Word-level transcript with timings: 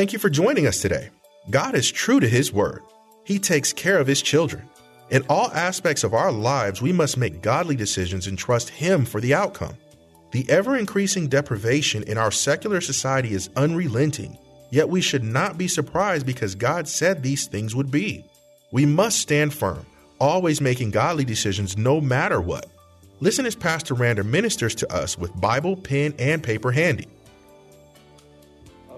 Thank 0.00 0.14
you 0.14 0.18
for 0.18 0.30
joining 0.30 0.66
us 0.66 0.80
today. 0.80 1.10
God 1.50 1.74
is 1.74 1.90
true 1.90 2.20
to 2.20 2.26
His 2.26 2.50
word, 2.50 2.80
He 3.22 3.38
takes 3.38 3.70
care 3.70 3.98
of 3.98 4.06
His 4.06 4.22
children. 4.22 4.66
In 5.10 5.26
all 5.28 5.52
aspects 5.52 6.04
of 6.04 6.14
our 6.14 6.32
lives, 6.32 6.80
we 6.80 6.90
must 6.90 7.18
make 7.18 7.42
godly 7.42 7.76
decisions 7.76 8.26
and 8.26 8.38
trust 8.38 8.70
Him 8.70 9.04
for 9.04 9.20
the 9.20 9.34
outcome. 9.34 9.74
The 10.32 10.48
ever 10.48 10.78
increasing 10.78 11.28
deprivation 11.28 12.02
in 12.04 12.16
our 12.16 12.30
secular 12.30 12.80
society 12.80 13.34
is 13.34 13.50
unrelenting, 13.56 14.38
yet 14.70 14.88
we 14.88 15.02
should 15.02 15.22
not 15.22 15.58
be 15.58 15.68
surprised 15.68 16.24
because 16.24 16.54
God 16.54 16.88
said 16.88 17.22
these 17.22 17.46
things 17.46 17.76
would 17.76 17.90
be. 17.90 18.24
We 18.72 18.86
must 18.86 19.18
stand 19.18 19.52
firm, 19.52 19.84
always 20.18 20.62
making 20.62 20.92
godly 20.92 21.26
decisions 21.26 21.76
no 21.76 22.00
matter 22.00 22.40
what. 22.40 22.64
Listen 23.20 23.44
as 23.44 23.54
Pastor 23.54 23.94
Rander 23.94 24.24
ministers 24.24 24.74
to 24.76 24.90
us 24.90 25.18
with 25.18 25.38
Bible, 25.38 25.76
pen, 25.76 26.14
and 26.18 26.42
paper 26.42 26.72
handy. 26.72 27.06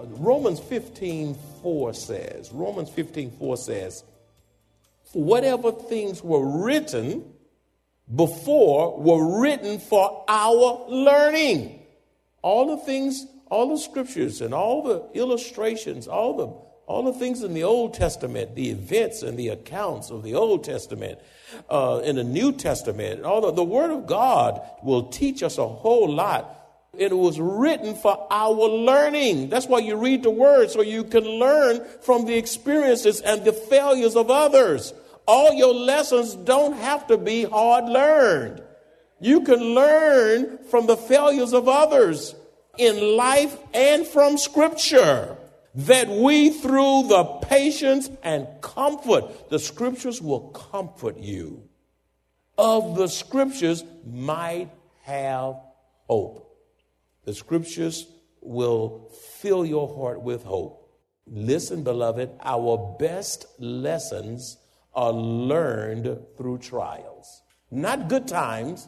Romans 0.09 0.59
15 0.59 1.35
4 1.61 1.93
says, 1.93 2.51
Romans 2.51 2.89
15 2.89 3.31
4 3.31 3.57
says, 3.57 4.03
whatever 5.13 5.71
things 5.71 6.23
were 6.23 6.63
written 6.63 7.33
before 8.13 8.99
were 8.99 9.41
written 9.41 9.79
for 9.79 10.25
our 10.27 10.85
learning. 10.89 11.79
All 12.41 12.75
the 12.75 12.83
things, 12.83 13.25
all 13.49 13.69
the 13.69 13.77
scriptures 13.77 14.41
and 14.41 14.53
all 14.53 14.83
the 14.83 15.05
illustrations, 15.13 16.07
all 16.07 16.37
the 16.37 16.73
all 16.85 17.03
the 17.03 17.17
things 17.17 17.43
in 17.43 17.53
the 17.53 17.63
Old 17.63 17.93
Testament, 17.93 18.55
the 18.55 18.69
events 18.69 19.23
and 19.23 19.39
the 19.39 19.47
accounts 19.47 20.09
of 20.09 20.21
the 20.21 20.35
Old 20.35 20.65
Testament, 20.65 21.17
uh, 21.69 22.01
in 22.03 22.17
the 22.17 22.25
New 22.25 22.51
Testament, 22.51 23.23
all 23.23 23.39
the, 23.39 23.51
the 23.51 23.63
Word 23.63 23.89
of 23.89 24.05
God 24.05 24.61
will 24.83 25.03
teach 25.03 25.43
us 25.43 25.57
a 25.57 25.67
whole 25.67 26.11
lot. 26.11 26.62
It 26.95 27.17
was 27.17 27.39
written 27.39 27.95
for 27.95 28.27
our 28.29 28.53
learning. 28.53 29.49
That's 29.49 29.65
why 29.65 29.79
you 29.79 29.95
read 29.95 30.23
the 30.23 30.29
Word, 30.29 30.69
so 30.69 30.81
you 30.81 31.03
can 31.03 31.23
learn 31.23 31.83
from 32.01 32.25
the 32.25 32.35
experiences 32.35 33.19
and 33.21 33.43
the 33.43 33.53
failures 33.53 34.15
of 34.15 34.29
others. 34.29 34.93
All 35.27 35.53
your 35.53 35.73
lessons 35.73 36.35
don't 36.35 36.73
have 36.73 37.07
to 37.07 37.17
be 37.17 37.45
hard 37.45 37.85
learned. 37.85 38.61
You 39.19 39.41
can 39.41 39.59
learn 39.73 40.59
from 40.69 40.85
the 40.85 40.97
failures 40.97 41.53
of 41.53 41.67
others 41.67 42.35
in 42.77 43.17
life 43.17 43.57
and 43.73 44.05
from 44.05 44.37
Scripture 44.37 45.37
that 45.75 46.07
we, 46.09 46.51
through 46.51 47.07
the 47.07 47.23
patience 47.41 48.09
and 48.21 48.47
comfort, 48.61 49.49
the 49.49 49.57
scriptures 49.57 50.21
will 50.21 50.49
comfort 50.49 51.17
you, 51.17 51.67
of 52.57 52.95
the 52.95 53.07
scriptures 53.07 53.83
might 54.05 54.69
have 55.01 55.55
hope. 56.07 56.52
The 57.25 57.33
scriptures 57.33 58.07
will 58.41 59.11
fill 59.39 59.65
your 59.65 59.93
heart 59.95 60.21
with 60.21 60.43
hope. 60.43 60.79
Listen, 61.25 61.83
beloved, 61.83 62.31
our 62.41 62.95
best 62.99 63.45
lessons 63.59 64.57
are 64.93 65.13
learned 65.13 66.19
through 66.37 66.57
trials. 66.57 67.41
Not 67.71 68.09
good 68.09 68.27
times, 68.27 68.87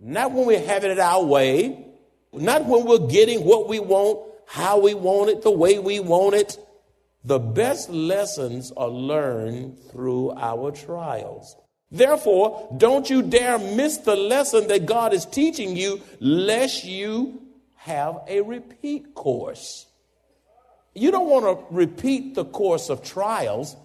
not 0.00 0.32
when 0.32 0.46
we're 0.46 0.64
having 0.64 0.90
it 0.90 0.98
our 0.98 1.24
way, 1.24 1.86
not 2.32 2.64
when 2.64 2.86
we're 2.86 3.06
getting 3.06 3.44
what 3.44 3.68
we 3.68 3.78
want 3.78 4.26
how 4.46 4.78
we 4.78 4.94
want 4.94 5.30
it, 5.30 5.42
the 5.42 5.50
way 5.50 5.78
we 5.78 6.00
want 6.00 6.34
it. 6.34 6.58
The 7.24 7.38
best 7.38 7.90
lessons 7.90 8.72
are 8.76 8.88
learned 8.88 9.78
through 9.90 10.32
our 10.32 10.70
trials. 10.70 11.56
Therefore, 11.90 12.74
don't 12.76 13.10
you 13.10 13.22
dare 13.22 13.58
miss 13.58 13.98
the 13.98 14.16
lesson 14.16 14.68
that 14.68 14.86
God 14.86 15.12
is 15.12 15.24
teaching 15.24 15.76
you, 15.76 16.00
lest 16.20 16.84
you 16.84 17.42
have 17.86 18.18
a 18.26 18.40
repeat 18.40 19.14
course. 19.14 19.86
You 20.92 21.12
don't 21.12 21.28
want 21.28 21.44
to 21.44 21.74
repeat 21.74 22.34
the 22.34 22.44
course 22.44 22.90
of 22.90 23.02
trials. 23.04 23.76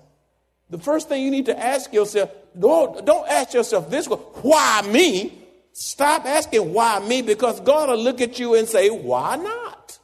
The 0.71 0.79
first 0.79 1.07
thing 1.07 1.23
you 1.23 1.29
need 1.29 1.45
to 1.45 1.59
ask 1.59 1.93
yourself, 1.93 2.31
don't, 2.57 3.05
don't 3.05 3.29
ask 3.29 3.53
yourself 3.53 3.91
this 3.91 4.07
why 4.07 4.81
me? 4.91 5.37
Stop 5.73 6.25
asking 6.25 6.73
why 6.73 6.99
me 6.99 7.21
because 7.21 7.59
God 7.61 7.89
will 7.89 7.97
look 7.97 8.21
at 8.21 8.39
you 8.39 8.55
and 8.55 8.67
say, 8.67 8.89
why 8.89 9.35
not? 9.35 9.99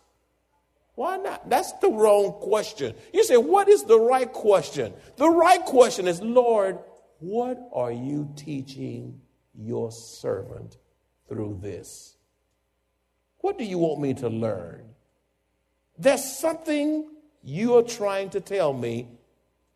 Why 0.93 1.17
not? 1.17 1.49
That's 1.49 1.71
the 1.73 1.89
wrong 1.89 2.33
question. 2.33 2.93
You 3.13 3.23
say, 3.23 3.37
what 3.37 3.67
is 3.67 3.83
the 3.83 3.99
right 3.99 4.31
question? 4.31 4.93
The 5.15 5.29
right 5.29 5.63
question 5.65 6.07
is, 6.07 6.21
Lord, 6.21 6.77
what 7.19 7.57
are 7.73 7.91
you 7.91 8.31
teaching 8.35 9.21
your 9.55 9.91
servant 9.91 10.77
through 11.27 11.59
this? 11.61 12.16
What 13.39 13.57
do 13.57 13.63
you 13.63 13.77
want 13.77 13.99
me 13.99 14.13
to 14.15 14.29
learn? 14.29 14.83
There's 15.97 16.23
something 16.23 17.09
you 17.43 17.77
are 17.77 17.83
trying 17.83 18.29
to 18.31 18.41
tell 18.41 18.73
me. 18.73 19.07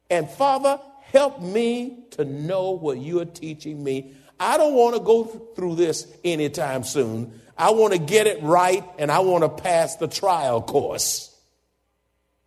And 0.09 0.29
Father, 0.29 0.79
help 1.01 1.41
me 1.41 2.05
to 2.11 2.25
know 2.25 2.72
what 2.72 2.97
you 2.97 3.19
are 3.22 3.25
teaching 3.25 3.83
me. 3.83 4.13
I 4.39 4.57
don't 4.57 4.73
want 4.73 4.95
to 4.95 5.01
go 5.01 5.23
through 5.23 5.75
this 5.75 6.07
anytime 6.23 6.83
soon. 6.83 7.39
I 7.57 7.72
want 7.72 7.94
to 7.94 7.99
get 7.99 8.27
it 8.27 8.41
right 8.41 8.83
and 8.97 9.11
I 9.11 9.19
want 9.19 9.44
to 9.44 9.49
pass 9.49 9.95
the 9.97 10.07
trial 10.07 10.61
course. 10.61 11.28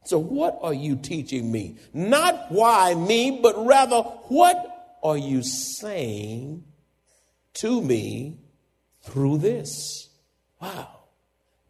So, 0.04 0.19
what 0.19 0.58
are 0.60 0.75
you 0.75 0.96
teaching 0.96 1.50
me? 1.50 1.78
Not 1.94 2.50
why 2.50 2.94
me, 2.94 3.41
but 3.42 3.64
rather, 3.64 4.02
what 4.02 4.98
are 5.02 5.16
you 5.16 5.42
saying 5.42 6.64
to 7.54 7.81
me 7.81 8.38
through 9.02 9.38
this? 9.38 10.08
Wow. 10.60 11.03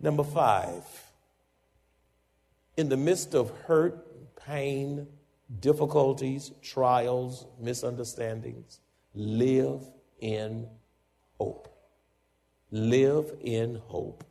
Number 0.01 0.25
five, 0.25 0.85
in 2.77 2.89
the 2.89 2.97
midst 2.97 3.35
of 3.35 3.51
hurt, 3.67 4.37
pain, 4.37 5.07
difficulties, 5.61 6.51
trials, 6.63 7.47
misunderstandings, 7.59 8.81
live 9.15 9.83
in 10.21 10.67
hope 11.39 11.75
live 12.75 13.33
in 13.41 13.81
hope. 13.87 14.25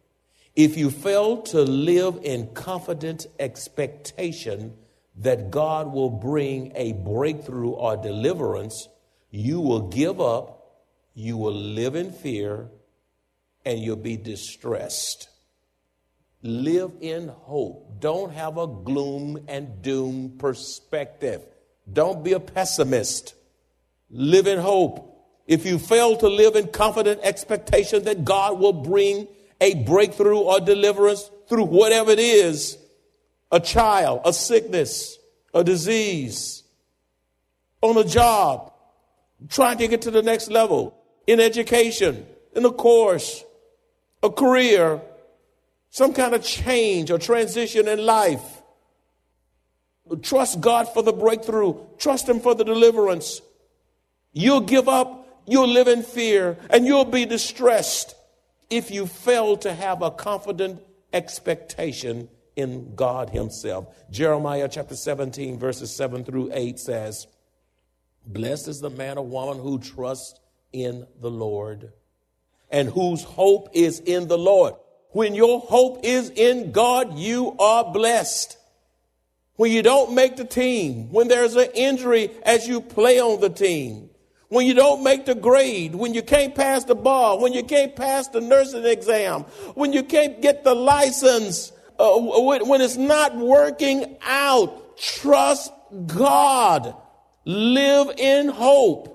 If 0.56 0.78
you 0.78 0.91
fail 0.91 1.41
to 1.44 1.62
live 1.62 2.19
in 2.24 2.53
confident 2.53 3.25
expectation 3.40 4.75
that 5.16 5.50
God 5.50 5.91
will 5.91 6.09
bring 6.09 6.74
a 6.75 6.91
breakthrough 6.91 7.72
or 7.72 7.95
deliverance, 7.95 8.90
you 9.31 9.62
will 9.62 9.88
give 9.88 10.19
up, 10.19 10.81
you 11.16 11.38
will 11.38 11.53
live 11.53 11.95
in 11.95 12.12
fear, 12.12 12.68
and 13.66 13.80
you'll 13.80 13.95
be 13.95 14.18
distressed. 14.18 15.30
Live 16.44 16.92
in 17.00 17.30
hope. 17.30 18.02
Don't 18.02 18.34
have 18.34 18.58
a 18.58 18.68
gloom 18.68 19.46
and 19.48 19.81
doom 19.81 20.36
perspective. 20.38 21.42
Don't 21.92 22.22
be 22.24 22.34
a 22.34 22.40
pessimist. 22.40 23.34
Live 24.09 24.46
in 24.48 24.59
hope. 24.59 25.09
If 25.48 25.66
you 25.66 25.80
fail 25.80 26.18
to 26.18 26.28
live 26.28 26.58
in 26.58 26.68
confident 26.68 27.22
expectation 27.24 28.04
that 28.04 28.26
God 28.26 28.59
will 28.59 28.74
bring 28.74 29.28
a 29.62 29.76
breakthrough 29.86 30.40
or 30.40 30.59
deliverance 30.59 31.30
through 31.48 31.66
whatever 31.66 32.12
it 32.12 32.20
is 32.20 32.78
a 33.52 33.60
child, 33.60 34.22
a 34.25 34.34
sickness, 34.34 35.18
a 35.54 35.64
disease, 35.64 36.64
on 37.81 37.98
a 37.98 38.04
job, 38.04 38.74
trying 39.50 39.78
to 39.78 39.88
get 39.88 40.02
to 40.02 40.12
the 40.12 40.24
next 40.24 40.50
level, 40.50 40.98
in 41.28 41.40
education, 41.40 42.25
in 42.56 42.66
a 42.66 42.72
course, 42.72 43.44
a 44.24 44.30
career, 44.30 45.02
some 45.94 46.12
kind 46.14 46.34
of 46.34 46.44
change 46.44 47.12
or 47.12 47.20
transition 47.20 47.88
in 47.88 48.04
life. 48.06 48.62
Trust 50.22 50.59
God 50.59 50.90
for 50.94 51.04
the 51.04 51.14
breakthrough, 51.14 51.76
trust 51.98 52.28
Him 52.28 52.40
for 52.40 52.56
the 52.56 52.66
deliverance. 52.66 53.42
You'll 54.34 54.62
give 54.62 54.90
up 54.90 55.24
you'll 55.45 55.68
live 55.68 55.88
in 55.88 56.04
fear 56.04 56.57
and 56.69 56.86
you'll 56.86 57.06
be 57.06 57.25
distressed 57.25 58.16
if 58.69 58.92
you 58.92 59.06
fail 59.06 59.57
to 59.57 59.74
have 59.74 60.01
a 60.01 60.12
confident 60.12 60.81
expectation 61.12 62.30
in 62.56 62.96
God 62.96 63.30
Himself. 63.30 63.88
Jeremiah 64.10 64.69
chapter 64.72 64.96
17, 64.96 65.60
verses 65.60 65.96
7 65.96 66.24
through 66.24 66.51
8 66.54 66.80
says, 66.80 67.28
Blessed 68.25 68.68
is 68.68 68.80
the 68.80 68.89
man 68.89 69.18
or 69.18 69.25
woman 69.25 69.62
who 69.62 69.80
trusts 69.80 70.39
in 70.72 71.06
the 71.19 71.30
Lord 71.30 71.92
and 72.72 72.89
whose 72.89 73.24
hope 73.24 73.69
is 73.74 74.00
in 74.00 74.28
the 74.28 74.38
Lord. 74.38 74.74
When 75.13 75.36
your 75.36 75.60
hope 75.60 76.01
is 76.04 76.30
in 76.31 76.71
God, 76.71 77.18
you 77.18 77.56
are 77.60 77.92
blessed. 77.94 78.57
When 79.56 79.71
you 79.71 79.83
don't 79.83 80.15
make 80.15 80.36
the 80.36 80.45
team, 80.45 81.12
when 81.12 81.27
there's 81.27 81.56
an 81.56 81.69
injury 81.75 82.31
as 82.44 82.68
you 82.68 82.81
play 82.81 83.19
on 83.19 83.39
the 83.39 83.50
team, 83.50 84.10
when 84.50 84.65
you 84.65 84.74
don't 84.74 85.04
make 85.04 85.25
the 85.25 85.36
grade, 85.36 85.94
when 85.94 86.13
you 86.13 86.24
can't 86.24 86.56
pass 86.56 86.83
the 86.83 86.95
bar, 86.95 87.39
when 87.39 87.54
you 87.54 87.63
can't 87.63 87.95
pass 87.95 88.27
the 88.27 88.42
nursing 88.42 88.86
exam, 88.86 89.42
when 89.75 89.94
you 89.94 90.04
can't 90.04 90.42
get 90.42 90.63
the 90.63 90.74
license, 90.75 91.71
uh, 92.00 92.18
when, 92.18 92.68
when 92.68 92.81
it's 92.81 92.98
not 92.98 93.36
working 93.36 94.18
out, 94.21 94.98
trust 94.98 95.71
God. 96.07 96.95
Live 97.45 98.12
in 98.18 98.50
hope. 98.50 99.12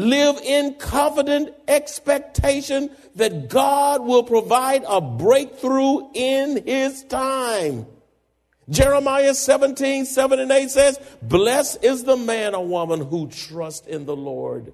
Live 0.00 0.38
in 0.38 0.76
confident 0.76 1.54
expectation 1.68 2.90
that 3.16 3.50
God 3.50 4.02
will 4.02 4.22
provide 4.22 4.82
a 4.88 5.00
breakthrough 5.00 6.10
in 6.14 6.64
His 6.66 7.04
time. 7.04 7.86
Jeremiah 8.70 9.34
17, 9.34 10.06
7 10.06 10.38
and 10.38 10.50
8 10.50 10.70
says, 10.70 10.98
Blessed 11.20 11.84
is 11.84 12.04
the 12.04 12.16
man 12.16 12.54
or 12.54 12.66
woman 12.66 13.00
who 13.00 13.28
trusts 13.28 13.86
in 13.86 14.06
the 14.06 14.16
Lord 14.16 14.72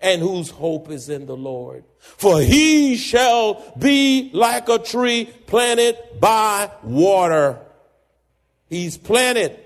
and 0.00 0.22
whose 0.22 0.50
hope 0.50 0.90
is 0.90 1.08
in 1.08 1.26
the 1.26 1.36
Lord. 1.36 1.82
For 1.98 2.40
he 2.40 2.96
shall 2.96 3.72
be 3.76 4.30
like 4.32 4.68
a 4.68 4.78
tree 4.78 5.24
planted 5.46 5.98
by 6.20 6.70
water. 6.84 7.58
He's 8.68 8.96
planted. 8.96 9.58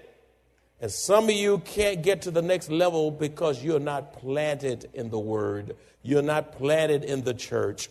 And 0.82 0.90
some 0.90 1.26
of 1.26 1.31
you 1.31 1.58
can't 1.58 2.02
get 2.02 2.23
to 2.23 2.32
the 2.32 2.43
next 2.43 2.69
level 2.69 3.12
because 3.12 3.62
you're 3.62 3.79
not 3.79 4.14
planted 4.14 4.90
in 4.93 5.11
the 5.11 5.19
word. 5.19 5.76
You're 6.02 6.23
not 6.23 6.58
planted 6.58 7.05
in 7.05 7.23
the 7.23 7.34
church. 7.34 7.88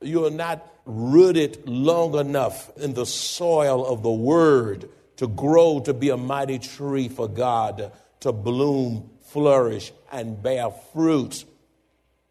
You're 0.00 0.30
not 0.30 0.66
rooted 0.86 1.68
long 1.68 2.18
enough 2.18 2.74
in 2.78 2.94
the 2.94 3.04
soil 3.04 3.86
of 3.86 4.02
the 4.02 4.10
word 4.10 4.88
to 5.16 5.28
grow 5.28 5.80
to 5.80 5.92
be 5.92 6.08
a 6.08 6.16
mighty 6.16 6.58
tree 6.58 7.08
for 7.10 7.28
God, 7.28 7.92
to 8.20 8.32
bloom, 8.32 9.10
flourish, 9.26 9.92
and 10.10 10.42
bear 10.42 10.70
fruit. 10.94 11.44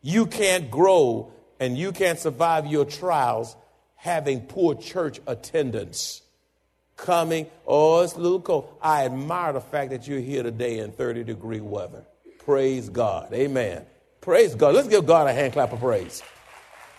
You 0.01 0.25
can't 0.25 0.71
grow 0.71 1.31
and 1.59 1.77
you 1.77 1.91
can't 1.91 2.17
survive 2.17 2.65
your 2.65 2.85
trials 2.85 3.56
having 3.95 4.41
poor 4.41 4.73
church 4.73 5.19
attendance. 5.27 6.23
Coming, 7.04 7.48
oh, 7.66 8.01
it's 8.01 8.13
a 8.13 8.19
little 8.19 8.42
cold. 8.42 8.74
I 8.81 9.06
admire 9.06 9.54
the 9.54 9.62
fact 9.62 9.92
that 9.92 10.07
you're 10.07 10.19
here 10.19 10.44
today 10.44 10.80
in 10.80 10.92
30 10.92 11.24
degree 11.24 11.62
weather. 11.62 12.06
Praise 12.46 12.90
God. 12.90 13.34
Amen. 13.34 13.86
Praise 14.22 14.54
God. 14.56 14.75
Let's 14.75 14.88
give 14.88 15.06
God 15.06 15.28
a 15.28 15.34
hand 15.34 15.54
clap 15.54 15.72
of 15.72 15.80
praise. 15.80 16.22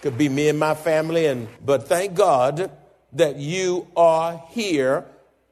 Could 0.02 0.17
be 0.17 0.29
me 0.29 0.49
and 0.49 0.58
my 0.58 0.75
family, 0.75 1.26
and 1.26 1.49
but 1.64 1.87
thank 1.87 2.14
God 2.14 2.70
that 3.12 3.37
you 3.37 3.87
are 3.97 4.43
here 4.49 5.06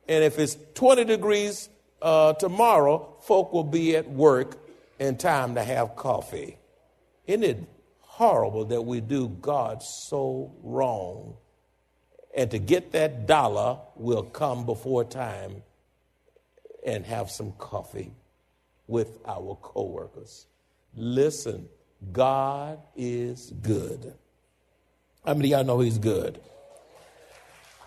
and 0.09 0.25
if 0.25 0.39
it's 0.39 0.57
20 0.75 1.05
degrees 1.05 1.69
uh, 2.01 2.33
tomorrow, 2.33 3.15
folk 3.21 3.53
will 3.53 3.65
be 3.65 3.95
at 3.95 4.09
work 4.11 4.59
in 4.99 5.19
time 5.19 5.55
to 5.57 5.63
have 5.63 5.95
coffee. 5.95 6.57
Isn't 7.27 7.45
it 7.45 7.65
horrible 8.01 8.65
that 8.67 8.83
we 8.83 9.03
do 9.03 9.29
God 9.29 9.83
so 9.83 10.55
wrong? 10.63 11.37
And 12.39 12.53
to 12.53 12.61
get 12.61 12.93
that 12.93 13.27
dollar, 13.27 13.79
we'll 13.97 14.23
come 14.23 14.65
before 14.65 15.03
time 15.03 15.65
and 16.87 17.05
have 17.05 17.33
some 17.33 17.51
coffee 17.59 18.13
with 18.87 19.19
our 19.27 19.59
coworkers. 19.61 20.47
Listen, 20.95 21.69
God 22.13 22.79
is 22.95 23.53
good. 23.61 24.15
How 25.27 25.35
many 25.35 25.53
of 25.53 25.59
y'all 25.59 25.67
know 25.67 25.81
He's 25.81 25.99
good? 25.99 26.41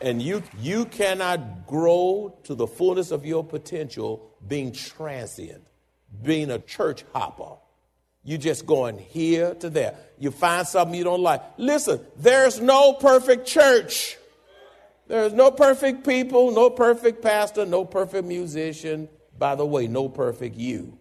And 0.02 0.22
you, 0.22 0.44
you 0.60 0.84
cannot 0.84 1.66
grow 1.66 2.38
to 2.44 2.54
the 2.54 2.68
fullness 2.68 3.12
of 3.12 3.26
your 3.26 3.46
potential 3.46 4.34
being 4.46 4.74
transient, 4.74 5.64
being 6.22 6.52
a 6.52 6.60
church 6.60 7.06
hopper. 7.14 7.56
You 8.26 8.38
just 8.38 8.66
going 8.66 8.98
here 8.98 9.56
to 9.56 9.70
there. 9.70 9.96
You 10.20 10.30
find 10.30 10.68
something 10.68 10.94
you 10.94 11.06
don't 11.06 11.24
like. 11.24 11.42
Listen, 11.58 12.02
there's 12.18 12.60
no 12.60 12.92
perfect 12.92 13.48
church. 13.48 14.18
There's 15.12 15.34
no 15.34 15.52
perfect 15.52 16.08
people, 16.08 16.52
no 16.52 16.70
perfect 16.70 17.22
pastor, 17.22 17.66
no 17.66 17.84
perfect 17.84 18.26
musician. 18.26 19.10
By 19.38 19.56
the 19.56 19.66
way, 19.66 19.88
no 19.88 20.08
perfect 20.08 20.56
you. 20.56 20.98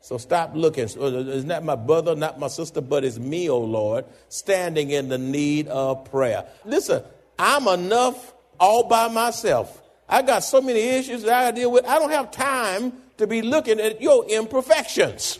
So 0.00 0.18
stop 0.18 0.56
looking. 0.56 0.86
Uh, 0.86 1.22
it's 1.28 1.44
not 1.44 1.62
my 1.62 1.76
brother, 1.76 2.16
not 2.16 2.40
my 2.40 2.48
sister, 2.48 2.80
but 2.80 3.04
it's 3.04 3.20
me, 3.20 3.48
oh 3.48 3.60
Lord, 3.60 4.04
standing 4.30 4.90
in 4.90 5.08
the 5.08 5.16
need 5.16 5.68
of 5.68 6.10
prayer. 6.10 6.44
Listen, 6.64 7.04
I'm 7.38 7.68
enough 7.68 8.34
all 8.58 8.88
by 8.88 9.06
myself. 9.06 9.80
I 10.08 10.22
got 10.22 10.40
so 10.42 10.60
many 10.60 10.80
issues 10.80 11.22
that 11.22 11.44
I 11.46 11.52
deal 11.52 11.70
with. 11.70 11.86
I 11.86 12.00
don't 12.00 12.10
have 12.10 12.32
time 12.32 12.92
to 13.18 13.28
be 13.28 13.42
looking 13.42 13.78
at 13.78 14.02
your 14.02 14.28
imperfections. 14.28 15.38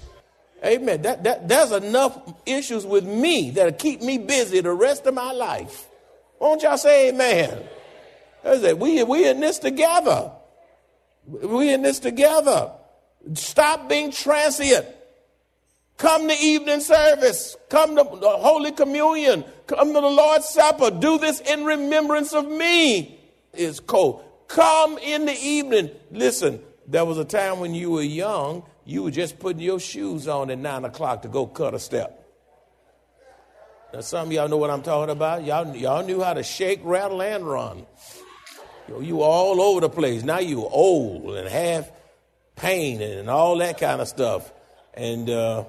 Amen. 0.64 1.02
That, 1.02 1.24
that, 1.24 1.48
there's 1.48 1.72
enough 1.72 2.20
issues 2.46 2.86
with 2.86 3.04
me 3.04 3.50
that'll 3.50 3.72
keep 3.72 4.00
me 4.00 4.16
busy 4.16 4.60
the 4.60 4.72
rest 4.72 5.06
of 5.06 5.14
my 5.14 5.32
life. 5.32 5.88
Won't 6.38 6.62
y'all 6.62 6.78
say 6.78 7.08
amen? 7.08 7.64
We, 8.44 9.02
we 9.02 9.28
in 9.28 9.40
this 9.40 9.58
together. 9.58 10.32
We 11.26 11.72
in 11.72 11.82
this 11.82 11.98
together. 11.98 12.72
Stop 13.34 13.88
being 13.88 14.10
transient. 14.10 14.86
Come 15.98 16.28
to 16.28 16.34
evening 16.34 16.80
service. 16.80 17.56
Come 17.68 17.94
to 17.96 18.04
Holy 18.04 18.72
Communion. 18.72 19.44
Come 19.66 19.88
to 19.88 20.00
the 20.00 20.08
Lord's 20.08 20.48
Supper. 20.48 20.90
Do 20.90 21.18
this 21.18 21.40
in 21.40 21.64
remembrance 21.64 22.32
of 22.32 22.48
me. 22.48 23.20
It's 23.52 23.80
cold. 23.80 24.24
Come 24.48 24.96
in 24.98 25.26
the 25.26 25.38
evening. 25.38 25.90
Listen, 26.10 26.60
there 26.86 27.04
was 27.04 27.18
a 27.18 27.24
time 27.24 27.60
when 27.60 27.74
you 27.74 27.90
were 27.90 28.02
young, 28.02 28.64
you 28.84 29.02
were 29.02 29.10
just 29.10 29.38
putting 29.38 29.60
your 29.60 29.78
shoes 29.78 30.26
on 30.26 30.50
at 30.50 30.58
nine 30.58 30.84
o'clock 30.84 31.22
to 31.22 31.28
go 31.28 31.46
cut 31.46 31.74
a 31.74 31.78
step. 31.78 32.16
Now, 33.92 34.00
some 34.00 34.28
of 34.28 34.32
y'all 34.32 34.48
know 34.48 34.56
what 34.56 34.70
I'm 34.70 34.82
talking 34.82 35.10
about. 35.10 35.44
Y'all, 35.44 35.76
y'all 35.76 36.04
knew 36.04 36.22
how 36.22 36.32
to 36.32 36.42
shake, 36.42 36.80
rattle, 36.82 37.20
and 37.20 37.44
run. 37.44 37.86
You 38.98 39.22
all 39.22 39.60
over 39.60 39.80
the 39.80 39.88
place. 39.88 40.22
Now 40.22 40.40
you 40.40 40.64
old 40.66 41.36
and 41.36 41.48
have 41.48 41.90
pain 42.56 43.00
and 43.00 43.30
all 43.30 43.56
that 43.58 43.78
kind 43.78 44.00
of 44.00 44.08
stuff. 44.08 44.52
And, 44.94 45.30
uh, 45.30 45.64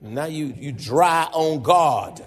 now 0.00 0.26
you, 0.26 0.46
you 0.56 0.72
dry 0.72 1.24
on 1.32 1.62
God. 1.62 2.22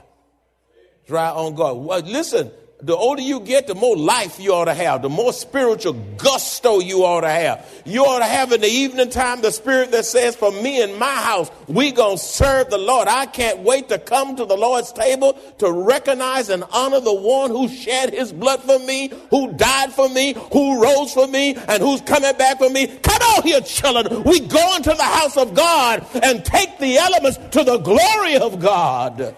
Dry 1.08 1.30
on 1.30 1.56
God. 1.56 1.78
Well, 1.78 2.00
listen, 2.02 2.52
the 2.82 2.96
older 2.96 3.22
you 3.22 3.42
get, 3.42 3.68
the 3.68 3.76
more 3.76 3.98
life 3.98 4.40
you 4.40 4.54
ought 4.54 4.66
to 4.66 4.74
have, 4.74 5.02
the 5.02 5.10
more 5.10 5.34
spiritual 5.34 5.94
gusto 6.16 6.80
you 6.80 7.04
ought 7.04 7.22
to 7.22 7.30
have. 7.30 7.68
You 7.86 8.06
ought 8.06 8.20
to 8.20 8.26
have 8.26 8.54
in 8.54 8.62
the 8.62 8.68
evening 8.68 9.10
time 9.10 9.42
the 9.42 9.52
spirit 9.52 9.92
that 9.92 10.06
says, 10.06 10.38
For 10.38 10.50
me 10.50 10.82
and 10.82 10.98
my 10.98 11.14
house, 11.14 11.52
we 11.68 11.92
gonna 11.92 12.18
serve 12.18 12.70
the 12.70 12.78
Lord. 12.78 13.10
I 13.10 13.26
can't 13.26 13.60
wait 13.60 13.90
to 13.90 14.00
come 14.00 14.38
to 14.38 14.46
the 14.46 14.56
Lord's 14.56 14.94
table 14.94 15.34
to 15.58 15.70
recognize 15.70 16.48
and 16.48 16.64
honor 16.72 17.02
the 17.02 17.14
one 17.14 17.52
who 17.52 17.68
shed 17.68 18.14
his 18.14 18.32
blood 18.32 18.64
for 18.64 18.80
me, 18.80 19.12
who 19.30 19.52
died 19.52 19.92
for 19.92 20.08
me, 20.08 20.36
who 20.54 20.82
rose 20.82 21.12
for 21.12 21.28
me, 21.28 21.56
and 21.56 21.84
who's 21.84 22.00
coming 22.02 22.36
back 22.38 22.60
for 22.60 22.70
me. 22.70 22.88
Come 22.88 23.22
on 23.22 23.44
here, 23.44 23.60
children. 23.60 24.24
We 24.24 24.40
go 24.40 24.76
into 24.78 24.92
the 24.92 25.04
house 25.04 25.36
of 25.36 25.54
God 25.54 26.06
and 26.24 26.46
take 26.46 26.80
the 26.80 26.98
elements 26.98 27.40
to 27.52 27.66
the 27.66 27.80
glory 27.80 28.38
of 28.38 28.62
God 28.62 29.36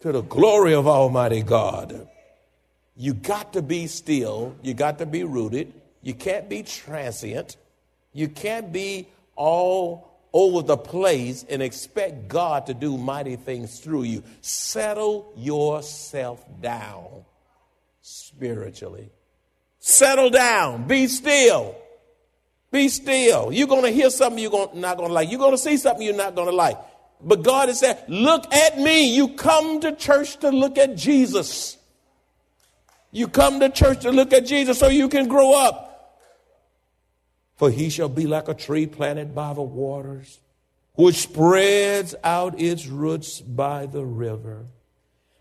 to 0.00 0.12
the 0.12 0.22
glory 0.22 0.74
of 0.74 0.86
Almighty 0.86 1.42
God. 1.42 2.08
You 2.96 3.14
got 3.14 3.52
to 3.52 3.62
be 3.62 3.86
still. 3.86 4.56
You 4.62 4.74
got 4.74 4.98
to 4.98 5.06
be 5.06 5.24
rooted. 5.24 5.72
You 6.02 6.14
can't 6.14 6.48
be 6.48 6.62
transient. 6.62 7.56
You 8.12 8.28
can't 8.28 8.72
be 8.72 9.08
all 9.36 10.10
over 10.32 10.62
the 10.62 10.76
place 10.76 11.44
and 11.48 11.62
expect 11.62 12.28
God 12.28 12.66
to 12.66 12.74
do 12.74 12.96
mighty 12.96 13.36
things 13.36 13.80
through 13.80 14.04
you. 14.04 14.22
Settle 14.40 15.32
yourself 15.36 16.44
down 16.60 17.24
spiritually. 18.00 19.10
Settle 19.78 20.30
down. 20.30 20.86
Be 20.86 21.08
still. 21.08 21.74
Be 22.70 22.88
still. 22.88 23.52
You're 23.52 23.66
going 23.66 23.82
to 23.82 23.90
hear 23.90 24.10
something 24.10 24.38
you're 24.42 24.70
not 24.74 24.96
going 24.96 25.08
to 25.08 25.14
like. 25.14 25.30
You're 25.30 25.40
going 25.40 25.52
to 25.52 25.58
see 25.58 25.76
something 25.76 26.04
you're 26.04 26.14
not 26.14 26.34
going 26.34 26.48
to 26.48 26.54
like. 26.54 26.76
But 27.22 27.42
God 27.42 27.68
has 27.68 27.80
said, 27.80 28.02
Look 28.08 28.52
at 28.52 28.78
me. 28.78 29.14
You 29.14 29.28
come 29.28 29.80
to 29.80 29.94
church 29.94 30.38
to 30.38 30.50
look 30.50 30.78
at 30.78 30.96
Jesus. 30.96 31.76
You 33.12 33.28
come 33.28 33.60
to 33.60 33.68
church 33.68 34.00
to 34.02 34.12
look 34.12 34.32
at 34.32 34.46
Jesus 34.46 34.78
so 34.78 34.88
you 34.88 35.08
can 35.08 35.28
grow 35.28 35.52
up. 35.52 35.88
For 37.56 37.70
he 37.70 37.90
shall 37.90 38.08
be 38.08 38.26
like 38.26 38.48
a 38.48 38.54
tree 38.54 38.86
planted 38.86 39.34
by 39.34 39.52
the 39.52 39.62
waters, 39.62 40.40
which 40.94 41.16
spreads 41.16 42.14
out 42.24 42.58
its 42.60 42.86
roots 42.86 43.40
by 43.40 43.86
the 43.86 44.04
river, 44.04 44.66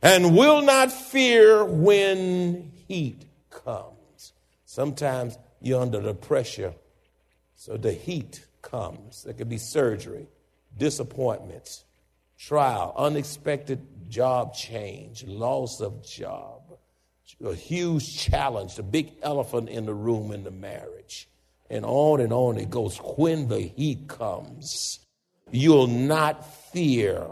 and 0.01 0.35
will 0.35 0.61
not 0.61 0.91
fear 0.91 1.63
when 1.63 2.71
heat 2.87 3.25
comes. 3.49 4.33
Sometimes 4.65 5.37
you're 5.61 5.81
under 5.81 6.01
the 6.01 6.13
pressure, 6.13 6.73
so 7.55 7.77
the 7.77 7.93
heat 7.93 8.45
comes. 8.61 9.23
There 9.23 9.33
could 9.33 9.49
be 9.49 9.57
surgery 9.57 10.27
disappointments, 10.79 11.85
trial, 12.39 12.95
unexpected 12.97 13.85
job 14.09 14.55
change, 14.55 15.23
loss 15.25 15.81
of 15.81 16.03
job, 16.03 16.63
a 17.45 17.53
huge 17.53 18.17
challenge, 18.17 18.75
the 18.75 18.83
big 18.83 19.11
elephant 19.21 19.69
in 19.69 19.85
the 19.85 19.93
room 19.93 20.31
in 20.31 20.43
the 20.43 20.51
marriage. 20.51 21.29
And 21.69 21.85
on 21.85 22.19
and 22.19 22.33
on 22.33 22.57
it 22.57 22.71
goes. 22.71 22.97
When 22.97 23.47
the 23.47 23.59
heat 23.59 24.07
comes, 24.07 24.99
you'll 25.51 25.87
not 25.87 26.43
fear 26.71 27.27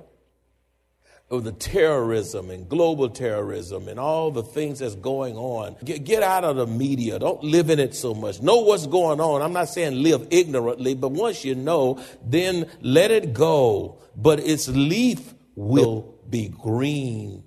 of 1.30 1.44
the 1.44 1.52
terrorism 1.52 2.50
and 2.50 2.70
global 2.70 3.10
terrorism 3.10 3.90
and 3.90 4.00
all 4.00 4.32
the 4.32 4.44
things 4.44 4.80
that's 4.80 4.96
going 4.96 5.36
on. 5.36 5.76
Get, 5.84 6.06
get 6.06 6.24
out 6.24 6.46
of 6.46 6.56
the 6.56 6.68
media. 6.68 7.20
Don't 7.20 7.44
live 7.44 7.70
in 7.70 7.80
it 7.80 7.96
so 7.96 8.14
much. 8.14 8.42
Know 8.42 8.62
what's 8.62 8.88
going 8.88 9.20
on. 9.20 9.42
I'm 9.42 9.52
not 9.52 9.68
saying 9.68 10.02
live 10.02 10.28
ignorantly, 10.32 10.94
but 10.94 11.10
once 11.10 11.44
you 11.44 11.56
know, 11.56 12.02
then 12.24 12.70
let 12.82 13.12
it 13.12 13.34
go. 13.34 14.00
But 14.16 14.40
its 14.40 14.70
leaf 14.70 15.34
will 15.56 16.16
be 16.30 16.48
green 16.48 17.44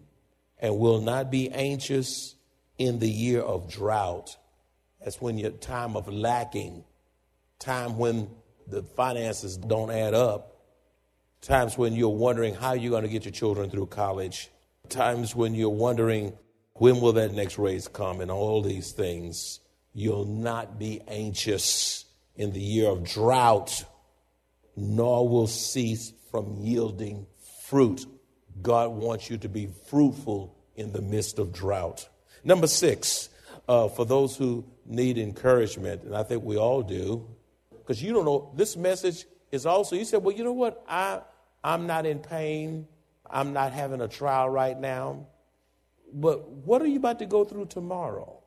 and 0.58 0.78
will 0.78 1.00
not 1.00 1.30
be 1.30 1.50
anxious 1.50 2.34
in 2.76 2.98
the 2.98 3.08
year 3.08 3.40
of 3.40 3.70
drought 3.70 4.36
That's 5.02 5.20
when 5.20 5.38
your 5.38 5.50
time 5.50 5.96
of 5.96 6.08
lacking, 6.08 6.84
time 7.58 7.96
when 7.98 8.28
the 8.66 8.82
finances 8.82 9.56
don't 9.56 9.90
add 9.90 10.14
up, 10.14 10.49
times 11.40 11.78
when 11.78 11.94
you're 11.94 12.08
wondering 12.08 12.54
how 12.54 12.74
you're 12.74 12.90
going 12.90 13.02
to 13.02 13.08
get 13.08 13.24
your 13.24 13.32
children 13.32 13.70
through 13.70 13.86
college, 13.86 14.50
times 14.88 15.34
when 15.34 15.54
you're 15.54 15.68
wondering 15.70 16.32
when 16.74 17.00
will 17.00 17.12
that 17.12 17.32
next 17.32 17.58
raise 17.58 17.88
come, 17.88 18.20
and 18.20 18.30
all 18.30 18.62
these 18.62 18.92
things. 18.92 19.60
You'll 19.92 20.24
not 20.24 20.78
be 20.78 21.02
anxious 21.08 22.06
in 22.36 22.52
the 22.52 22.60
year 22.60 22.88
of 22.88 23.04
drought, 23.04 23.84
nor 24.76 25.28
will 25.28 25.46
cease 25.46 26.12
from 26.30 26.56
yielding 26.60 27.26
fruit. 27.64 28.06
God 28.62 28.92
wants 28.92 29.28
you 29.28 29.36
to 29.38 29.48
be 29.48 29.68
fruitful 29.88 30.56
in 30.74 30.92
the 30.92 31.02
midst 31.02 31.38
of 31.38 31.52
drought. 31.52 32.08
Number 32.44 32.66
six, 32.66 33.28
uh, 33.68 33.88
for 33.88 34.06
those 34.06 34.36
who 34.36 34.64
need 34.86 35.18
encouragement, 35.18 36.04
and 36.04 36.16
I 36.16 36.22
think 36.22 36.44
we 36.44 36.56
all 36.56 36.82
do, 36.82 37.26
because 37.70 38.02
you 38.02 38.12
don't 38.12 38.24
know, 38.24 38.52
this 38.56 38.76
message 38.76 39.26
is 39.52 39.66
also, 39.66 39.96
you 39.96 40.04
said, 40.04 40.22
well, 40.22 40.34
you 40.34 40.44
know 40.44 40.52
what? 40.52 40.82
I, 40.88 41.20
I'm 41.62 41.86
not 41.86 42.06
in 42.06 42.18
pain. 42.20 42.86
I'm 43.28 43.52
not 43.52 43.72
having 43.72 44.00
a 44.00 44.08
trial 44.08 44.48
right 44.48 44.78
now. 44.78 45.26
But 46.12 46.48
what 46.48 46.82
are 46.82 46.86
you 46.86 46.98
about 46.98 47.18
to 47.20 47.26
go 47.26 47.44
through 47.44 47.66
tomorrow? 47.66 48.40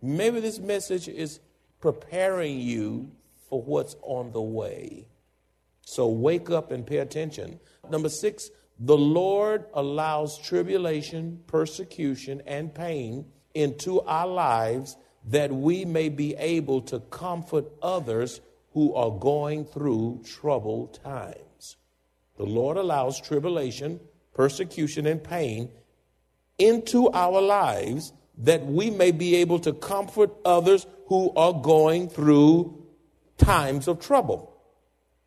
Maybe 0.00 0.40
this 0.40 0.58
message 0.58 1.08
is 1.08 1.40
preparing 1.80 2.60
you 2.60 3.10
for 3.48 3.62
what's 3.62 3.96
on 4.02 4.32
the 4.32 4.40
way. 4.40 5.08
So 5.82 6.08
wake 6.08 6.50
up 6.50 6.70
and 6.70 6.86
pay 6.86 6.98
attention. 6.98 7.58
Number 7.90 8.08
six, 8.08 8.50
the 8.78 8.96
Lord 8.96 9.64
allows 9.74 10.38
tribulation, 10.38 11.40
persecution, 11.46 12.42
and 12.46 12.74
pain 12.74 13.26
into 13.54 14.00
our 14.02 14.26
lives 14.26 14.96
that 15.26 15.52
we 15.52 15.84
may 15.84 16.08
be 16.08 16.34
able 16.36 16.80
to 16.82 17.00
comfort 17.00 17.66
others 17.82 18.40
who 18.72 18.94
are 18.94 19.10
going 19.10 19.64
through 19.64 20.22
troubled 20.24 20.98
times. 21.02 21.36
The 22.36 22.44
Lord 22.44 22.76
allows 22.76 23.20
tribulation, 23.20 24.00
persecution, 24.34 25.06
and 25.06 25.22
pain 25.22 25.70
into 26.58 27.10
our 27.10 27.40
lives 27.40 28.12
that 28.38 28.64
we 28.66 28.90
may 28.90 29.10
be 29.10 29.36
able 29.36 29.58
to 29.60 29.72
comfort 29.72 30.30
others 30.44 30.86
who 31.06 31.32
are 31.36 31.52
going 31.52 32.08
through 32.08 32.86
times 33.36 33.88
of 33.88 34.00
trouble. 34.00 34.56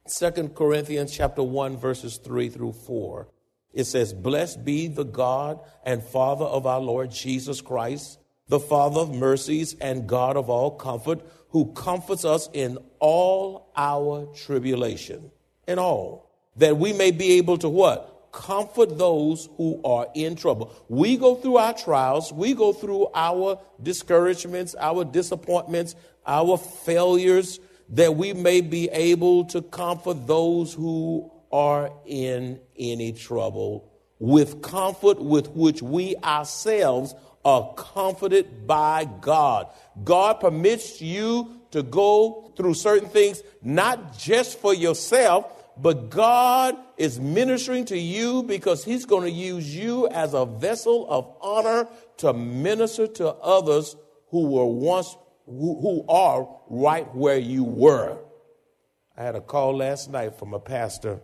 Second 0.07 0.55
Corinthians 0.55 1.11
chapter 1.11 1.43
1 1.43 1.77
verses 1.77 2.17
3 2.17 2.49
through 2.49 2.73
4. 2.73 3.27
It 3.73 3.85
says, 3.85 4.13
Blessed 4.13 4.63
be 4.63 4.87
the 4.87 5.03
God 5.03 5.59
and 5.83 6.01
Father 6.01 6.45
of 6.45 6.65
our 6.65 6.79
Lord 6.79 7.11
Jesus 7.11 7.61
Christ, 7.61 8.19
the 8.47 8.59
Father 8.59 9.01
of 9.01 9.13
mercies 9.13 9.75
and 9.81 10.07
God 10.07 10.37
of 10.37 10.49
all 10.49 10.71
comfort, 10.71 11.21
who 11.49 11.73
comforts 11.73 12.23
us 12.23 12.49
in 12.53 12.77
all 12.99 13.71
our 13.75 14.27
tribulation. 14.33 15.31
In 15.67 15.79
all. 15.79 16.24
That 16.57 16.77
we 16.77 16.93
may 16.93 17.11
be 17.11 17.33
able 17.33 17.57
to 17.59 17.69
what? 17.69 18.11
comfort 18.35 18.97
those 18.97 19.47
who 19.55 19.79
are 19.85 20.07
in 20.13 20.35
trouble. 20.35 20.69
We 20.89 21.15
go 21.15 21.35
through 21.35 21.55
our 21.55 21.73
trials, 21.73 22.33
we 22.33 22.53
go 22.53 22.73
through 22.73 23.07
our 23.15 23.59
discouragements, 23.81 24.75
our 24.77 25.05
disappointments, 25.05 25.95
our 26.27 26.57
failures, 26.57 27.61
that 27.89 28.15
we 28.15 28.33
may 28.33 28.59
be 28.59 28.89
able 28.89 29.45
to 29.45 29.61
comfort 29.61 30.27
those 30.27 30.73
who 30.73 31.31
are 31.49 31.91
in 32.05 32.59
any 32.77 33.13
trouble 33.13 33.89
with 34.19 34.61
comfort 34.61 35.21
with 35.21 35.49
which 35.51 35.81
we 35.81 36.15
ourselves 36.17 37.13
are 37.43 37.73
comforted 37.75 38.65
by 38.65 39.05
God. 39.21 39.67
God 40.03 40.39
permits 40.39 41.01
you 41.01 41.51
to 41.71 41.83
go 41.83 42.51
through 42.57 42.73
certain 42.73 43.09
things, 43.09 43.43
not 43.61 44.17
just 44.17 44.59
for 44.59 44.73
yourself, 44.73 45.45
but 45.77 46.09
God 46.09 46.77
is 46.97 47.19
ministering 47.19 47.85
to 47.85 47.97
you 47.97 48.43
because 48.43 48.83
He's 48.83 49.05
going 49.05 49.23
to 49.23 49.31
use 49.31 49.75
you 49.75 50.07
as 50.07 50.33
a 50.33 50.45
vessel 50.45 51.05
of 51.09 51.35
honor 51.41 51.87
to 52.17 52.33
minister 52.33 53.07
to 53.07 53.29
others 53.33 53.95
who 54.29 54.47
were 54.47 54.65
once, 54.65 55.15
who, 55.45 55.79
who 55.81 56.05
are 56.07 56.47
right 56.69 57.13
where 57.13 57.37
you 57.37 57.63
were. 57.63 58.17
I 59.17 59.23
had 59.23 59.35
a 59.35 59.41
call 59.41 59.77
last 59.77 60.09
night 60.09 60.37
from 60.37 60.53
a 60.53 60.59
pastor, 60.59 61.21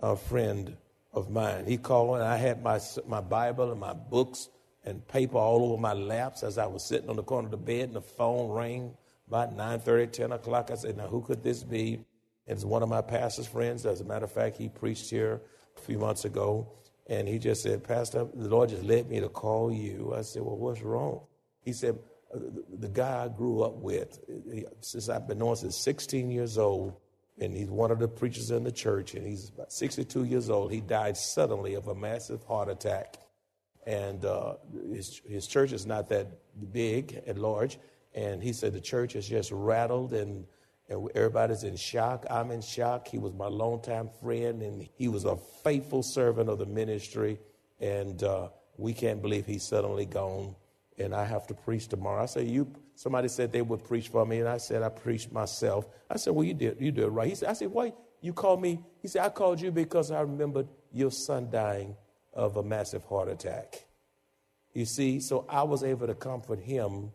a 0.00 0.16
friend 0.16 0.76
of 1.12 1.30
mine. 1.30 1.66
He 1.66 1.76
called 1.76 2.16
and 2.16 2.24
I 2.24 2.36
had 2.36 2.62
my, 2.62 2.80
my 3.06 3.20
Bible 3.20 3.70
and 3.70 3.80
my 3.80 3.92
books 3.92 4.48
and 4.84 5.06
paper 5.06 5.38
all 5.38 5.64
over 5.64 5.80
my 5.80 5.92
laps 5.92 6.42
as 6.42 6.58
I 6.58 6.66
was 6.66 6.84
sitting 6.84 7.08
on 7.08 7.16
the 7.16 7.22
corner 7.22 7.46
of 7.46 7.50
the 7.50 7.56
bed 7.56 7.84
and 7.84 7.94
the 7.94 8.00
phone 8.00 8.50
rang 8.50 8.94
about 9.28 9.56
9.30, 9.56 10.12
10 10.12 10.32
o'clock. 10.32 10.70
I 10.70 10.74
said, 10.74 10.96
now 10.96 11.06
who 11.06 11.22
could 11.22 11.42
this 11.42 11.62
be? 11.62 12.04
It's 12.46 12.64
one 12.64 12.82
of 12.82 12.88
my 12.88 13.02
pastor's 13.02 13.46
friends. 13.46 13.86
As 13.86 14.00
a 14.00 14.04
matter 14.04 14.24
of 14.24 14.32
fact, 14.32 14.56
he 14.56 14.68
preached 14.68 15.10
here 15.10 15.40
a 15.76 15.80
few 15.80 15.98
months 15.98 16.24
ago, 16.24 16.72
and 17.06 17.28
he 17.28 17.38
just 17.38 17.62
said, 17.62 17.84
Pastor, 17.84 18.26
the 18.34 18.48
Lord 18.48 18.70
just 18.70 18.82
led 18.82 19.08
me 19.08 19.20
to 19.20 19.28
call 19.28 19.72
you. 19.72 20.14
I 20.16 20.22
said, 20.22 20.42
Well, 20.42 20.56
what's 20.56 20.82
wrong? 20.82 21.20
He 21.60 21.72
said, 21.72 21.98
uh, 22.34 22.38
The 22.78 22.88
guy 22.88 23.24
I 23.24 23.28
grew 23.28 23.62
up 23.62 23.76
with, 23.76 24.18
since 24.80 25.08
I've 25.08 25.28
been 25.28 25.38
known 25.38 25.56
since 25.56 25.76
16 25.78 26.30
years 26.30 26.58
old, 26.58 26.96
and 27.38 27.56
he's 27.56 27.70
one 27.70 27.90
of 27.90 27.98
the 27.98 28.08
preachers 28.08 28.50
in 28.50 28.64
the 28.64 28.72
church, 28.72 29.14
and 29.14 29.26
he's 29.26 29.48
about 29.48 29.72
62 29.72 30.24
years 30.24 30.50
old. 30.50 30.72
He 30.72 30.80
died 30.80 31.16
suddenly 31.16 31.74
of 31.74 31.88
a 31.88 31.94
massive 31.94 32.44
heart 32.44 32.68
attack. 32.68 33.16
And 33.86 34.24
uh, 34.24 34.54
his, 34.92 35.20
his 35.26 35.46
church 35.46 35.72
is 35.72 35.86
not 35.86 36.08
that 36.10 36.28
big 36.72 37.20
and 37.26 37.38
large. 37.38 37.78
And 38.14 38.42
he 38.42 38.52
said 38.52 38.74
the 38.74 38.80
church 38.80 39.16
is 39.16 39.26
just 39.26 39.50
rattled 39.50 40.12
and 40.12 40.46
and 40.92 41.10
everybody's 41.14 41.64
in 41.64 41.76
shock. 41.76 42.26
I'm 42.30 42.50
in 42.50 42.60
shock. 42.60 43.08
He 43.08 43.18
was 43.18 43.32
my 43.32 43.46
longtime 43.46 44.10
friend, 44.20 44.62
and 44.62 44.86
he 44.94 45.08
was 45.08 45.24
a 45.24 45.36
faithful 45.36 46.02
servant 46.02 46.48
of 46.48 46.58
the 46.58 46.66
ministry. 46.66 47.38
And 47.80 48.22
uh, 48.22 48.48
we 48.76 48.92
can't 48.92 49.22
believe 49.22 49.46
he's 49.46 49.64
suddenly 49.64 50.06
gone. 50.06 50.54
And 50.98 51.14
I 51.14 51.24
have 51.24 51.46
to 51.48 51.54
preach 51.54 51.88
tomorrow. 51.88 52.22
I 52.22 52.26
said, 52.26 52.46
"You." 52.46 52.70
Somebody 52.94 53.28
said 53.28 53.50
they 53.50 53.62
would 53.62 53.82
preach 53.84 54.08
for 54.08 54.24
me, 54.26 54.40
and 54.40 54.48
I 54.48 54.58
said, 54.58 54.82
"I 54.82 54.90
preached 54.90 55.32
myself." 55.32 55.86
I 56.10 56.18
said, 56.18 56.34
"Well, 56.34 56.44
you 56.44 56.54
did. 56.54 56.80
You 56.80 56.92
did 56.92 57.08
right." 57.08 57.28
He 57.28 57.34
said, 57.34 57.48
"I 57.48 57.54
said, 57.54 57.68
why 57.68 57.94
you 58.20 58.32
called 58.32 58.60
me?" 58.60 58.84
He 59.00 59.08
said, 59.08 59.24
"I 59.24 59.30
called 59.30 59.60
you 59.60 59.72
because 59.72 60.10
I 60.10 60.20
remembered 60.20 60.68
your 60.92 61.10
son 61.10 61.48
dying 61.50 61.96
of 62.34 62.58
a 62.58 62.62
massive 62.62 63.04
heart 63.04 63.28
attack." 63.28 63.86
You 64.74 64.84
see, 64.84 65.20
so 65.20 65.46
I 65.48 65.62
was 65.62 65.82
able 65.82 66.06
to 66.06 66.14
comfort 66.14 66.60
him 66.60 67.12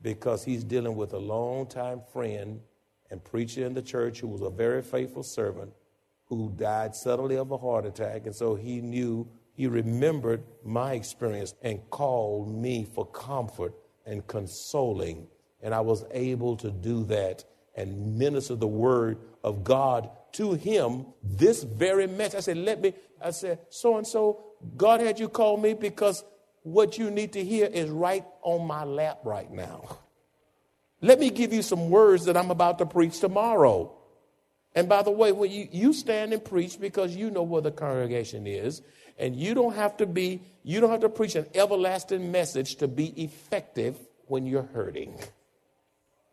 because 0.00 0.44
he's 0.44 0.64
dealing 0.64 0.96
with 0.96 1.12
a 1.12 1.18
longtime 1.18 2.02
friend 2.12 2.60
and 3.10 3.22
preacher 3.22 3.64
in 3.64 3.74
the 3.74 3.82
church 3.82 4.20
who 4.20 4.28
was 4.28 4.42
a 4.42 4.50
very 4.50 4.82
faithful 4.82 5.22
servant 5.22 5.72
who 6.26 6.52
died 6.56 6.94
suddenly 6.94 7.36
of 7.36 7.50
a 7.50 7.58
heart 7.58 7.86
attack. 7.86 8.26
And 8.26 8.34
so 8.34 8.54
he 8.54 8.80
knew, 8.80 9.28
he 9.52 9.66
remembered 9.66 10.42
my 10.64 10.94
experience 10.94 11.54
and 11.62 11.80
called 11.90 12.52
me 12.52 12.84
for 12.84 13.06
comfort 13.06 13.74
and 14.04 14.26
consoling. 14.26 15.28
And 15.62 15.74
I 15.74 15.80
was 15.80 16.04
able 16.10 16.56
to 16.58 16.70
do 16.70 17.04
that 17.04 17.44
and 17.76 18.18
minister 18.18 18.54
the 18.54 18.66
word 18.66 19.18
of 19.44 19.62
God 19.62 20.10
to 20.32 20.54
him 20.54 21.06
this 21.22 21.62
very 21.62 22.06
message. 22.06 22.38
I 22.38 22.40
said, 22.40 22.56
let 22.58 22.80
me, 22.80 22.94
I 23.22 23.30
said, 23.30 23.60
so 23.68 23.96
and 23.96 24.06
so, 24.06 24.42
God 24.76 25.00
had 25.00 25.18
you 25.18 25.28
call 25.28 25.56
me 25.56 25.74
because 25.74 26.24
what 26.62 26.98
you 26.98 27.10
need 27.10 27.32
to 27.34 27.44
hear 27.44 27.66
is 27.66 27.88
right 27.88 28.24
on 28.42 28.66
my 28.66 28.84
lap 28.84 29.20
right 29.24 29.50
now. 29.50 29.98
Let 31.00 31.20
me 31.20 31.30
give 31.30 31.52
you 31.52 31.62
some 31.62 31.90
words 31.90 32.24
that 32.24 32.36
I'm 32.36 32.50
about 32.50 32.78
to 32.78 32.86
preach 32.86 33.20
tomorrow. 33.20 33.92
And 34.74 34.88
by 34.88 35.02
the 35.02 35.10
way, 35.10 35.32
when 35.32 35.50
you, 35.50 35.68
you 35.70 35.92
stand 35.92 36.32
and 36.32 36.44
preach 36.44 36.78
because 36.78 37.16
you 37.16 37.30
know 37.30 37.42
where 37.42 37.62
the 37.62 37.70
congregation 37.70 38.46
is, 38.46 38.82
and 39.18 39.34
you 39.34 39.54
don't 39.54 39.74
have 39.74 39.96
to 39.98 40.06
be, 40.06 40.42
you 40.62 40.80
don't 40.80 40.90
have 40.90 41.00
to 41.00 41.08
preach 41.08 41.34
an 41.34 41.46
everlasting 41.54 42.30
message 42.30 42.76
to 42.76 42.88
be 42.88 43.06
effective 43.22 43.96
when 44.26 44.46
you're 44.46 44.68
hurting. 44.74 45.18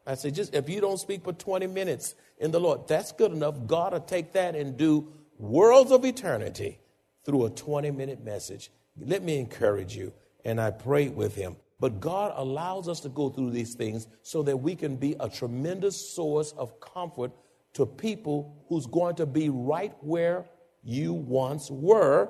I 0.05 0.15
say, 0.15 0.31
just 0.31 0.53
if 0.53 0.69
you 0.69 0.81
don't 0.81 0.97
speak 0.97 1.23
for 1.23 1.31
20 1.31 1.67
minutes 1.67 2.15
in 2.37 2.51
the 2.51 2.59
Lord, 2.59 2.87
that's 2.87 3.13
good 3.13 3.31
enough. 3.31 3.55
God 3.65 3.93
will 3.93 4.01
take 4.01 4.33
that 4.33 4.55
and 4.55 4.75
do 4.75 5.13
worlds 5.37 5.91
of 5.91 6.03
eternity 6.03 6.79
through 7.25 7.45
a 7.45 7.49
20 7.49 7.91
minute 7.91 8.23
message. 8.23 8.69
Let 8.99 9.23
me 9.23 9.39
encourage 9.39 9.95
you. 9.95 10.13
And 10.43 10.59
I 10.59 10.71
prayed 10.71 11.15
with 11.15 11.35
him. 11.35 11.55
But 11.83 11.99
God 11.99 12.31
allows 12.37 12.87
us 12.87 13.01
to 13.01 13.09
go 13.09 13.27
through 13.27 13.51
these 13.51 13.73
things 13.73 14.07
so 14.21 14.41
that 14.43 14.55
we 14.55 14.73
can 14.73 14.95
be 14.95 15.17
a 15.19 15.27
tremendous 15.27 15.97
source 16.15 16.53
of 16.53 16.79
comfort 16.79 17.33
to 17.73 17.85
people 17.85 18.63
who's 18.69 18.85
going 18.85 19.15
to 19.15 19.25
be 19.25 19.49
right 19.49 19.93
where 19.99 20.45
you 20.81 21.11
once 21.11 21.69
were, 21.69 22.29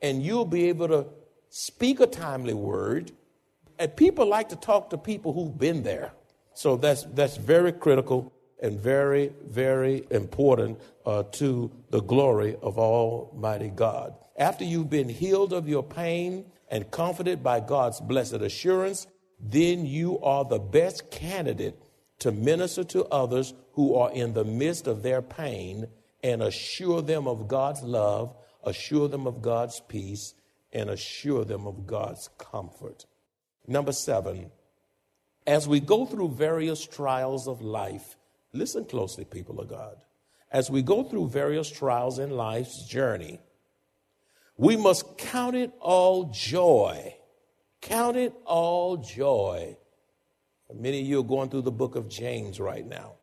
and 0.00 0.22
you'll 0.22 0.46
be 0.46 0.70
able 0.70 0.88
to 0.88 1.04
speak 1.50 2.00
a 2.00 2.06
timely 2.06 2.54
word. 2.54 3.12
And 3.78 3.94
people 3.94 4.24
like 4.24 4.48
to 4.48 4.56
talk 4.56 4.88
to 4.88 4.96
people 4.96 5.34
who've 5.34 5.58
been 5.58 5.82
there. 5.82 6.12
So 6.54 6.76
that's, 6.76 7.02
that's 7.12 7.36
very 7.36 7.72
critical 7.72 8.32
and 8.62 8.80
very, 8.80 9.34
very 9.46 10.06
important 10.10 10.80
uh, 11.04 11.24
to 11.32 11.70
the 11.90 12.00
glory 12.00 12.56
of 12.62 12.78
Almighty 12.78 13.68
God. 13.68 14.14
After 14.38 14.64
you've 14.64 14.88
been 14.88 15.10
healed 15.10 15.52
of 15.52 15.68
your 15.68 15.82
pain 15.82 16.46
and 16.70 16.90
comforted 16.90 17.42
by 17.42 17.60
God's 17.60 18.00
blessed 18.00 18.34
assurance 18.34 19.06
then 19.40 19.86
you 19.86 20.18
are 20.20 20.44
the 20.44 20.58
best 20.58 21.10
candidate 21.10 21.80
to 22.18 22.32
minister 22.32 22.82
to 22.84 23.04
others 23.06 23.54
who 23.72 23.94
are 23.94 24.10
in 24.10 24.32
the 24.32 24.44
midst 24.44 24.86
of 24.86 25.02
their 25.02 25.22
pain 25.22 25.86
and 26.22 26.42
assure 26.42 27.00
them 27.00 27.28
of 27.28 27.46
God's 27.46 27.82
love, 27.82 28.34
assure 28.64 29.08
them 29.08 29.26
of 29.26 29.40
God's 29.40 29.80
peace, 29.80 30.34
and 30.72 30.90
assure 30.90 31.44
them 31.44 31.66
of 31.66 31.86
God's 31.86 32.28
comfort. 32.38 33.06
Number 33.66 33.92
seven, 33.92 34.50
as 35.46 35.68
we 35.68 35.78
go 35.78 36.04
through 36.04 36.30
various 36.30 36.84
trials 36.84 37.46
of 37.46 37.62
life, 37.62 38.16
listen 38.52 38.84
closely, 38.84 39.24
people 39.24 39.60
of 39.60 39.68
God. 39.68 39.96
As 40.50 40.70
we 40.70 40.82
go 40.82 41.04
through 41.04 41.28
various 41.28 41.70
trials 41.70 42.18
in 42.18 42.30
life's 42.30 42.84
journey, 42.86 43.38
we 44.58 44.76
must 44.76 45.16
count 45.16 45.56
it 45.56 45.72
all 45.80 46.24
joy. 46.24 47.14
Count 47.80 48.16
it 48.16 48.34
all 48.44 48.98
joy. 48.98 49.78
Many 50.74 51.00
of 51.00 51.06
you 51.06 51.20
are 51.20 51.24
going 51.24 51.48
through 51.48 51.62
the 51.62 51.72
book 51.72 51.94
of 51.94 52.08
James 52.08 52.60
right 52.60 52.86
now. 52.86 53.14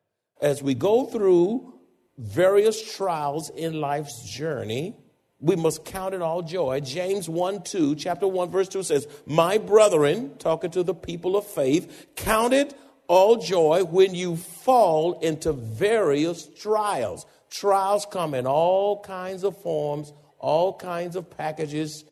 As 0.41 0.63
we 0.63 0.73
go 0.73 1.05
through 1.05 1.73
various 2.17 2.95
trials 2.95 3.49
in 3.49 3.79
life's 3.79 4.27
journey, 4.27 4.95
we 5.39 5.57
must 5.57 5.83
count 5.83 6.15
it 6.15 6.21
all 6.21 6.41
joy. 6.41 6.79
James 6.79 7.27
1 7.27 7.63
2, 7.63 7.95
chapter 7.95 8.27
1, 8.27 8.49
verse 8.49 8.69
2 8.69 8.83
says, 8.83 9.07
My 9.25 9.57
brethren, 9.57 10.37
talking 10.39 10.71
to 10.71 10.83
the 10.83 10.95
people 10.95 11.35
of 11.35 11.45
faith, 11.45 12.07
count 12.15 12.53
it 12.53 12.73
all 13.07 13.35
joy 13.35 13.83
when 13.83 14.15
you 14.15 14.37
fall 14.37 15.19
into 15.19 15.51
various 15.51 16.47
trials. 16.47 17.25
Trials 17.49 18.07
come 18.09 18.33
in 18.33 18.47
all 18.47 19.01
kinds 19.03 19.43
of 19.43 19.61
forms, 19.61 20.13
all 20.39 20.77
kinds 20.77 21.15
of 21.15 21.29
packages, 21.29 22.05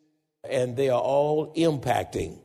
and 0.44 0.76
they 0.76 0.90
are 0.90 1.02
all 1.02 1.54
impacting. 1.56 2.40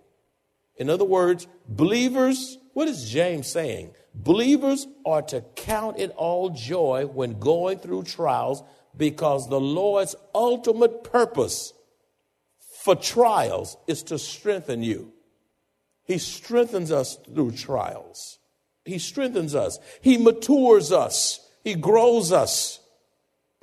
In 0.77 0.89
other 0.89 1.05
words, 1.05 1.47
believers, 1.69 2.59
what 2.73 2.89
is 2.89 3.11
James 3.11 3.49
saying? 3.49 3.95
Believers 4.15 4.87
are 5.05 5.23
to 5.23 5.43
count 5.57 5.99
it 5.99 6.11
all 6.17 6.51
joy 6.51 7.07
when 7.07 7.39
going 7.39 7.79
through 7.79 8.05
trials 8.05 8.63
because 8.97 9.49
the 9.49 9.61
Lord's 9.61 10.15
ultimate 10.35 11.05
purpose 11.05 11.73
for 12.83 12.95
trials 12.97 13.77
is 13.87 14.03
to 14.05 14.19
strengthen 14.19 14.83
you. 14.83 15.13
He 16.05 16.19
strengthens 16.19 16.91
us 16.91 17.19
through 17.33 17.53
trials. 17.53 18.39
He 18.85 18.99
strengthens 18.99 19.55
us. 19.55 19.79
He 20.01 20.17
matures 20.17 20.91
us. 20.91 21.41
He 21.63 21.75
grows 21.75 22.33
us. 22.33 22.81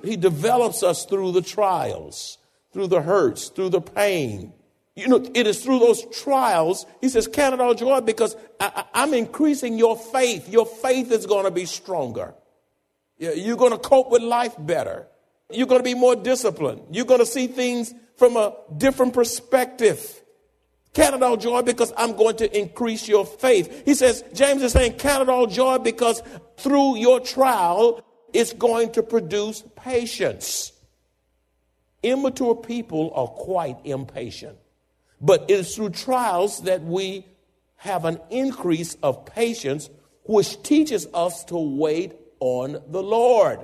He 0.06 0.16
develops 0.16 0.82
us 0.82 1.04
through 1.04 1.32
the 1.32 1.42
trials, 1.42 2.38
through 2.72 2.88
the 2.88 3.02
hurts, 3.02 3.48
through 3.48 3.70
the 3.70 3.80
pain. 3.80 4.52
You 4.94 5.08
know, 5.08 5.30
it 5.34 5.46
is 5.46 5.62
through 5.62 5.80
those 5.80 6.04
trials, 6.06 6.86
he 7.02 7.10
says, 7.10 7.28
count 7.28 7.54
it 7.54 7.60
all 7.60 7.74
joy 7.74 8.00
because 8.00 8.34
I, 8.58 8.84
am 8.94 9.12
increasing 9.12 9.76
your 9.76 9.96
faith. 9.96 10.48
Your 10.48 10.64
faith 10.64 11.12
is 11.12 11.26
going 11.26 11.44
to 11.44 11.50
be 11.50 11.66
stronger. 11.66 12.34
You're 13.18 13.58
going 13.58 13.72
to 13.72 13.78
cope 13.78 14.10
with 14.10 14.22
life 14.22 14.54
better. 14.58 15.06
You're 15.50 15.66
going 15.66 15.80
to 15.80 15.84
be 15.84 15.94
more 15.94 16.16
disciplined. 16.16 16.82
You're 16.90 17.04
going 17.04 17.20
to 17.20 17.26
see 17.26 17.46
things 17.46 17.94
from 18.16 18.36
a 18.36 18.54
different 18.76 19.12
perspective. 19.12 20.22
Count 20.94 21.14
it 21.14 21.22
all 21.22 21.36
joy 21.36 21.60
because 21.60 21.92
I'm 21.96 22.16
going 22.16 22.36
to 22.36 22.58
increase 22.58 23.06
your 23.06 23.26
faith. 23.26 23.82
He 23.84 23.94
says, 23.94 24.24
James 24.32 24.62
is 24.62 24.72
saying, 24.72 24.94
count 24.94 25.22
it 25.22 25.28
all 25.28 25.46
joy 25.46 25.76
because 25.76 26.22
through 26.56 26.96
your 26.96 27.20
trial, 27.20 28.02
it's 28.32 28.52
going 28.52 28.92
to 28.92 29.02
produce 29.02 29.62
patience. 29.76 30.72
Immature 32.02 32.56
people 32.56 33.12
are 33.14 33.26
quite 33.26 33.78
impatient, 33.84 34.58
but 35.20 35.42
it 35.48 35.60
is 35.60 35.74
through 35.74 35.90
trials 35.90 36.62
that 36.62 36.82
we 36.82 37.26
have 37.76 38.04
an 38.04 38.20
increase 38.30 38.96
of 39.02 39.26
patience, 39.26 39.90
which 40.24 40.62
teaches 40.62 41.06
us 41.14 41.44
to 41.44 41.56
wait 41.56 42.14
on 42.40 42.82
the 42.88 43.02
Lord 43.02 43.60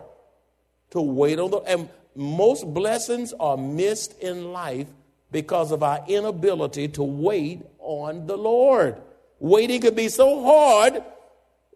to 0.92 1.00
wait 1.00 1.38
on 1.38 1.50
the 1.50 1.58
and 1.60 1.88
most 2.14 2.72
blessings 2.72 3.32
are 3.40 3.56
missed 3.56 4.18
in 4.20 4.52
life 4.52 4.86
because 5.30 5.72
of 5.72 5.82
our 5.82 6.04
inability 6.06 6.88
to 6.88 7.02
wait 7.02 7.62
on 7.78 8.26
the 8.26 8.36
Lord. 8.36 9.00
Waiting 9.38 9.80
can 9.80 9.94
be 9.94 10.08
so 10.08 10.44
hard 10.44 11.02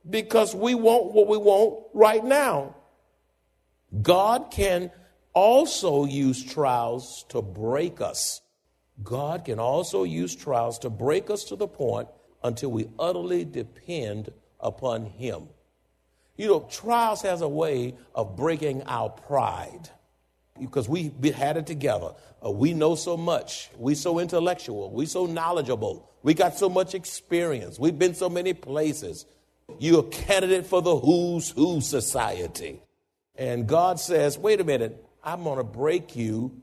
because 0.08 0.54
we 0.54 0.74
want 0.74 1.12
what 1.12 1.26
we 1.26 1.38
want 1.38 1.86
right 1.94 2.22
now. 2.22 2.75
God 4.02 4.50
can 4.50 4.90
also 5.32 6.04
use 6.04 6.42
trials 6.42 7.24
to 7.28 7.42
break 7.42 8.00
us. 8.00 8.40
God 9.02 9.44
can 9.44 9.58
also 9.58 10.04
use 10.04 10.34
trials 10.34 10.78
to 10.80 10.90
break 10.90 11.30
us 11.30 11.44
to 11.44 11.56
the 11.56 11.68
point 11.68 12.08
until 12.42 12.70
we 12.70 12.88
utterly 12.98 13.44
depend 13.44 14.30
upon 14.60 15.04
Him. 15.04 15.48
You 16.36 16.48
know, 16.48 16.60
trials 16.70 17.22
has 17.22 17.40
a 17.40 17.48
way 17.48 17.94
of 18.14 18.36
breaking 18.36 18.82
our 18.84 19.08
pride 19.08 19.90
because 20.58 20.88
we 20.88 21.12
had 21.34 21.56
it 21.56 21.66
together. 21.66 22.14
Uh, 22.44 22.50
we 22.50 22.72
know 22.72 22.94
so 22.94 23.16
much. 23.16 23.70
We 23.78 23.94
so 23.94 24.18
intellectual. 24.18 24.90
We 24.90 25.06
so 25.06 25.26
knowledgeable. 25.26 26.10
We 26.22 26.34
got 26.34 26.56
so 26.56 26.68
much 26.68 26.94
experience. 26.94 27.78
We've 27.78 27.98
been 27.98 28.14
so 28.14 28.28
many 28.28 28.52
places. 28.54 29.26
You're 29.78 30.00
a 30.00 30.04
candidate 30.04 30.66
for 30.66 30.80
the 30.82 30.96
who's 30.96 31.50
who 31.50 31.80
society. 31.80 32.80
And 33.38 33.66
God 33.66 34.00
says, 34.00 34.38
wait 34.38 34.60
a 34.60 34.64
minute, 34.64 35.04
I'm 35.22 35.44
going 35.44 35.58
to 35.58 35.64
break 35.64 36.16
you 36.16 36.62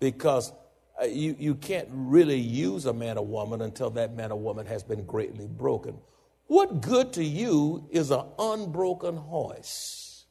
because 0.00 0.52
uh, 1.00 1.06
you, 1.06 1.36
you 1.38 1.54
can't 1.54 1.88
really 1.90 2.38
use 2.38 2.86
a 2.86 2.92
man 2.92 3.18
or 3.18 3.26
woman 3.26 3.62
until 3.62 3.90
that 3.90 4.14
man 4.16 4.32
or 4.32 4.38
woman 4.38 4.66
has 4.66 4.82
been 4.82 5.04
greatly 5.04 5.46
broken. 5.46 5.96
What 6.46 6.80
good 6.80 7.12
to 7.14 7.24
you 7.24 7.88
is 7.90 8.10
an 8.10 8.24
unbroken 8.38 9.16
horse? 9.16 10.26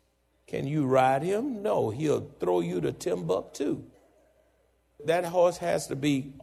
Can 0.46 0.68
you 0.68 0.86
ride 0.86 1.24
him? 1.24 1.64
No, 1.64 1.90
he'll 1.90 2.30
throw 2.40 2.60
you 2.60 2.82
to 2.82 2.92
Timbuktu. 2.92 3.84
That 5.06 5.26
horse 5.26 5.58
has 5.58 5.88
to 5.88 5.96
be 5.96 6.34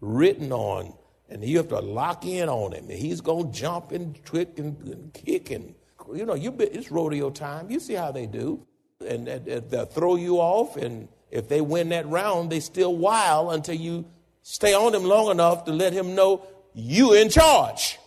ridden 0.00 0.52
on, 0.52 0.94
and 1.28 1.44
you 1.44 1.56
have 1.56 1.68
to 1.68 1.80
lock 1.80 2.24
in 2.24 2.48
on 2.48 2.72
him. 2.72 2.88
And 2.88 2.98
he's 2.98 3.20
going 3.20 3.52
to 3.52 3.58
jump 3.58 3.90
and 3.90 4.22
trick 4.24 4.58
and, 4.58 4.80
and 4.86 5.12
kick. 5.12 5.50
And, 5.50 5.74
you 6.14 6.24
know, 6.24 6.34
you 6.34 6.54
it's 6.60 6.90
rodeo 6.90 7.30
time. 7.30 7.70
You 7.70 7.80
see 7.80 7.94
how 7.94 8.12
they 8.12 8.26
do. 8.26 8.66
And, 9.06 9.28
and, 9.28 9.70
they'll 9.70 9.86
throw 9.86 10.16
you 10.16 10.36
off, 10.36 10.76
and 10.76 11.08
if 11.30 11.48
they 11.48 11.60
win 11.60 11.90
that 11.90 12.06
round, 12.08 12.50
they 12.50 12.60
still 12.60 12.96
wild 12.96 13.52
until 13.52 13.74
you 13.74 14.04
stay 14.42 14.74
on 14.74 14.94
him 14.94 15.04
long 15.04 15.30
enough 15.30 15.64
to 15.64 15.72
let 15.72 15.92
him 15.92 16.14
know 16.14 16.46
you 16.74 17.14
in 17.14 17.28
charge. 17.28 17.98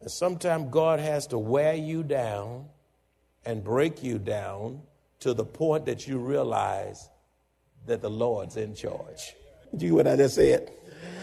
And 0.00 0.10
sometimes 0.10 0.68
God 0.70 1.00
has 1.00 1.28
to 1.28 1.38
wear 1.38 1.74
you 1.74 2.02
down 2.02 2.66
and 3.44 3.64
break 3.64 4.02
you 4.02 4.18
down 4.18 4.82
to 5.20 5.34
the 5.34 5.44
point 5.44 5.86
that 5.86 6.06
you 6.06 6.18
realize 6.18 7.08
that 7.86 8.00
the 8.00 8.10
Lord's 8.10 8.56
in 8.56 8.74
charge. 8.74 9.34
Do 9.76 9.86
you 9.86 9.94
what 9.94 10.06
I 10.06 10.16
just 10.16 10.34
said? 10.34 10.70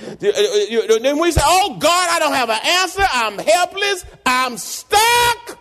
Uh, 0.08 0.16
then 0.20 1.20
we 1.20 1.32
say, 1.32 1.42
Oh 1.44 1.78
God, 1.80 2.10
I 2.12 2.20
don't 2.20 2.34
have 2.34 2.50
an 2.50 2.60
answer. 2.64 3.04
I'm 3.12 3.38
helpless. 3.38 4.06
I'm 4.26 4.58
stuck. 4.58 5.60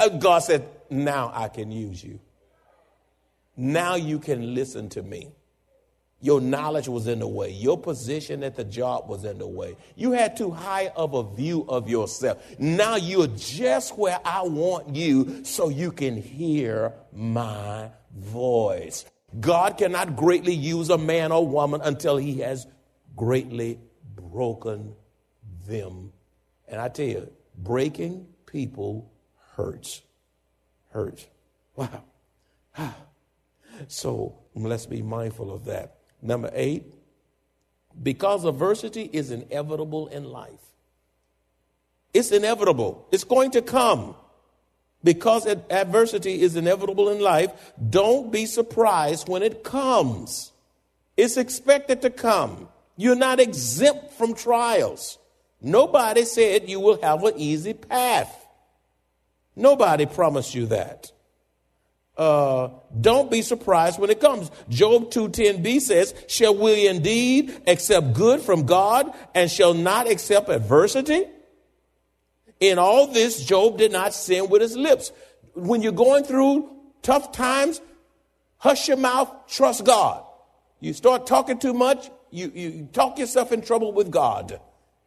Uh, 0.00 0.08
God 0.08 0.40
said, 0.40 0.68
Now 0.90 1.30
I 1.34 1.48
can 1.48 1.70
use 1.70 2.02
you. 2.02 2.18
Now 3.58 3.96
you 3.96 4.20
can 4.20 4.54
listen 4.54 4.88
to 4.90 5.02
me. 5.02 5.32
Your 6.20 6.40
knowledge 6.40 6.88
was 6.88 7.08
in 7.08 7.18
the 7.18 7.28
way. 7.28 7.50
Your 7.50 7.76
position 7.76 8.42
at 8.44 8.54
the 8.54 8.64
job 8.64 9.08
was 9.08 9.24
in 9.24 9.38
the 9.38 9.46
way. 9.46 9.76
You 9.96 10.12
had 10.12 10.36
too 10.36 10.50
high 10.50 10.88
of 10.96 11.14
a 11.14 11.34
view 11.34 11.64
of 11.68 11.88
yourself. 11.88 12.42
Now 12.58 12.94
you're 12.96 13.26
just 13.28 13.98
where 13.98 14.20
I 14.24 14.42
want 14.42 14.94
you 14.94 15.44
so 15.44 15.68
you 15.68 15.90
can 15.90 16.16
hear 16.16 16.92
my 17.12 17.90
voice. 18.16 19.04
God 19.38 19.76
cannot 19.76 20.16
greatly 20.16 20.54
use 20.54 20.88
a 20.90 20.98
man 20.98 21.32
or 21.32 21.46
woman 21.46 21.80
until 21.82 22.16
he 22.16 22.38
has 22.38 22.66
greatly 23.16 23.80
broken 24.16 24.94
them. 25.66 26.12
And 26.68 26.80
I 26.80 26.88
tell 26.88 27.06
you, 27.06 27.30
breaking 27.56 28.26
people 28.46 29.12
hurts. 29.56 30.02
Hurts. 30.90 31.26
Wow. 31.76 32.02
Ah. 32.76 32.96
So 33.86 34.34
let's 34.54 34.86
be 34.86 35.02
mindful 35.02 35.52
of 35.52 35.64
that. 35.66 35.98
Number 36.20 36.50
eight, 36.52 36.84
because 38.02 38.44
adversity 38.44 39.08
is 39.12 39.30
inevitable 39.30 40.08
in 40.08 40.24
life. 40.24 40.60
It's 42.12 42.32
inevitable. 42.32 43.06
It's 43.12 43.24
going 43.24 43.52
to 43.52 43.62
come. 43.62 44.14
Because 45.04 45.46
adversity 45.46 46.42
is 46.42 46.56
inevitable 46.56 47.10
in 47.10 47.20
life, 47.20 47.72
don't 47.88 48.32
be 48.32 48.46
surprised 48.46 49.28
when 49.28 49.42
it 49.42 49.62
comes. 49.62 50.52
It's 51.16 51.36
expected 51.36 52.02
to 52.02 52.10
come. 52.10 52.68
You're 52.96 53.14
not 53.14 53.38
exempt 53.38 54.12
from 54.14 54.34
trials. 54.34 55.18
Nobody 55.60 56.24
said 56.24 56.68
you 56.68 56.80
will 56.80 57.00
have 57.00 57.22
an 57.24 57.34
easy 57.36 57.74
path. 57.74 58.46
Nobody 59.54 60.06
promised 60.06 60.54
you 60.54 60.66
that. 60.66 61.12
Uh, 62.18 62.70
don't 63.00 63.30
be 63.30 63.42
surprised 63.42 64.00
when 64.00 64.10
it 64.10 64.20
comes. 64.20 64.50
Job 64.68 65.10
2.10b 65.12 65.80
says, 65.80 66.14
Shall 66.26 66.54
we 66.54 66.88
indeed 66.88 67.62
accept 67.66 68.12
good 68.12 68.40
from 68.40 68.66
God 68.66 69.12
and 69.34 69.48
shall 69.48 69.72
not 69.72 70.10
accept 70.10 70.48
adversity? 70.48 71.24
In 72.58 72.78
all 72.78 73.06
this, 73.06 73.44
Job 73.44 73.78
did 73.78 73.92
not 73.92 74.12
sin 74.12 74.48
with 74.48 74.60
his 74.60 74.76
lips. 74.76 75.12
When 75.54 75.80
you're 75.80 75.92
going 75.92 76.24
through 76.24 76.68
tough 77.02 77.30
times, 77.30 77.80
hush 78.56 78.88
your 78.88 78.96
mouth, 78.96 79.32
trust 79.46 79.84
God. 79.84 80.24
You 80.80 80.92
start 80.92 81.26
talking 81.26 81.58
too 81.58 81.72
much, 81.72 82.10
you, 82.30 82.50
you 82.52 82.88
talk 82.92 83.18
yourself 83.18 83.52
in 83.52 83.62
trouble 83.62 83.92
with 83.92 84.10
God 84.10 84.60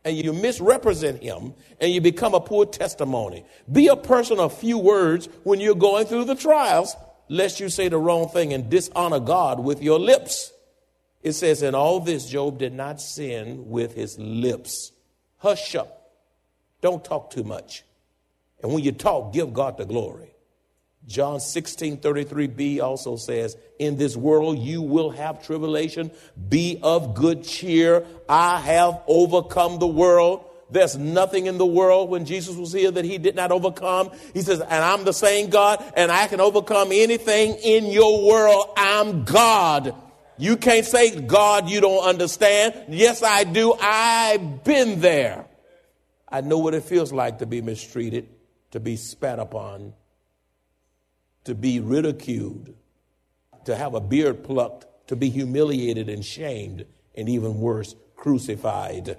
and 0.03 0.17
you 0.17 0.33
misrepresent 0.33 1.21
him 1.21 1.53
and 1.79 1.91
you 1.91 2.01
become 2.01 2.33
a 2.33 2.39
poor 2.39 2.65
testimony. 2.65 3.45
Be 3.71 3.87
a 3.87 3.95
person 3.95 4.39
of 4.39 4.57
few 4.57 4.77
words 4.77 5.29
when 5.43 5.59
you're 5.59 5.75
going 5.75 6.05
through 6.05 6.25
the 6.25 6.35
trials, 6.35 6.95
lest 7.29 7.59
you 7.59 7.69
say 7.69 7.87
the 7.87 7.97
wrong 7.97 8.29
thing 8.29 8.53
and 8.53 8.69
dishonor 8.69 9.19
God 9.19 9.59
with 9.59 9.81
your 9.81 9.99
lips. 9.99 10.51
It 11.21 11.33
says, 11.33 11.61
In 11.61 11.75
all 11.75 11.99
this, 11.99 12.27
Job 12.27 12.57
did 12.57 12.73
not 12.73 12.99
sin 12.99 13.69
with 13.69 13.93
his 13.93 14.17
lips. 14.17 14.91
Hush 15.37 15.75
up. 15.75 16.11
Don't 16.81 17.03
talk 17.05 17.31
too 17.31 17.43
much. 17.43 17.83
And 18.61 18.73
when 18.73 18.83
you 18.83 18.91
talk, 18.91 19.33
give 19.33 19.53
God 19.53 19.77
the 19.77 19.85
glory. 19.85 20.33
John 21.07 21.39
16 21.39 21.97
33b 21.97 22.81
also 22.81 23.15
says, 23.15 23.57
In 23.79 23.97
this 23.97 24.15
world 24.15 24.59
you 24.59 24.81
will 24.81 25.09
have 25.09 25.45
tribulation. 25.45 26.11
Be 26.49 26.79
of 26.81 27.15
good 27.15 27.43
cheer. 27.43 28.05
I 28.29 28.59
have 28.59 29.01
overcome 29.07 29.79
the 29.79 29.87
world. 29.87 30.45
There's 30.69 30.97
nothing 30.97 31.47
in 31.47 31.57
the 31.57 31.65
world 31.65 32.09
when 32.09 32.23
Jesus 32.25 32.55
was 32.55 32.71
here 32.71 32.91
that 32.91 33.03
he 33.03 33.17
did 33.17 33.35
not 33.35 33.51
overcome. 33.51 34.11
He 34.33 34.41
says, 34.41 34.61
And 34.61 34.71
I'm 34.71 35.03
the 35.03 35.13
same 35.13 35.49
God, 35.49 35.83
and 35.97 36.11
I 36.11 36.27
can 36.27 36.39
overcome 36.39 36.89
anything 36.93 37.55
in 37.55 37.87
your 37.87 38.25
world. 38.25 38.69
I'm 38.77 39.25
God. 39.25 39.93
You 40.37 40.55
can't 40.55 40.85
say, 40.85 41.19
God, 41.19 41.69
you 41.69 41.81
don't 41.81 42.03
understand. 42.03 42.85
Yes, 42.87 43.21
I 43.21 43.43
do. 43.43 43.73
I've 43.73 44.63
been 44.63 45.01
there. 45.01 45.45
I 46.29 46.39
know 46.39 46.59
what 46.59 46.73
it 46.73 46.83
feels 46.83 47.11
like 47.11 47.39
to 47.39 47.45
be 47.45 47.61
mistreated, 47.61 48.29
to 48.71 48.79
be 48.79 48.95
spat 48.95 49.39
upon 49.39 49.93
to 51.45 51.55
be 51.55 51.79
ridiculed, 51.79 52.73
to 53.65 53.75
have 53.75 53.93
a 53.93 54.01
beard 54.01 54.43
plucked, 54.43 54.85
to 55.07 55.15
be 55.15 55.29
humiliated 55.29 56.09
and 56.09 56.23
shamed, 56.23 56.85
and 57.15 57.27
even 57.27 57.59
worse, 57.59 57.95
crucified. 58.15 59.17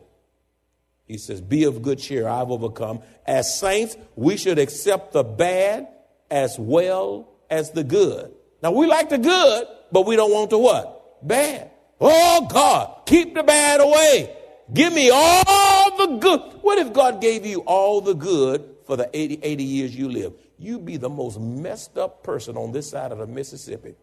He 1.07 1.19
says, 1.19 1.41
Be 1.41 1.65
of 1.65 1.83
good 1.83 1.99
cheer, 1.99 2.29
I've 2.29 2.51
overcome. 2.51 3.03
As 3.27 3.59
saints, 3.59 3.97
we 4.17 4.37
should 4.37 4.59
accept 4.59 5.13
the 5.13 5.25
bad 5.25 5.89
as 6.31 6.59
well 6.59 7.29
as 7.51 7.73
the 7.73 7.85
good. 7.85 8.33
Now, 8.63 8.73
we 8.73 8.87
like 8.87 9.11
the 9.11 9.19
good, 9.19 9.67
but 9.91 10.07
we 10.07 10.17
don't 10.17 10.33
want 10.33 10.51
the 10.51 10.59
what? 10.59 11.27
Bad. 11.27 11.71
Oh, 12.01 12.47
God, 12.51 13.03
keep 13.07 13.35
the 13.35 13.43
bad 13.43 13.81
away. 13.81 14.35
Give 14.73 14.93
me 14.93 15.11
all 15.13 15.97
the 15.99 16.17
good. 16.17 16.41
What 16.63 16.79
if 16.79 16.93
God 16.93 17.21
gave 17.21 17.45
you 17.45 17.61
all 17.61 18.01
the 18.01 18.15
good 18.15 18.77
for 18.87 18.97
the 18.97 19.11
80, 19.13 19.41
80 19.43 19.65
years 19.65 19.95
you 19.95 20.09
live? 20.09 20.33
You 20.63 20.79
be 20.79 20.97
the 20.97 21.11
most 21.11 21.39
messed 21.41 21.99
up 21.99 22.23
person 22.23 22.57
on 22.57 22.73
this 22.73 22.91
side 22.91 23.13
of 23.13 23.19
the 23.19 23.27
Mississippi. 23.27 23.95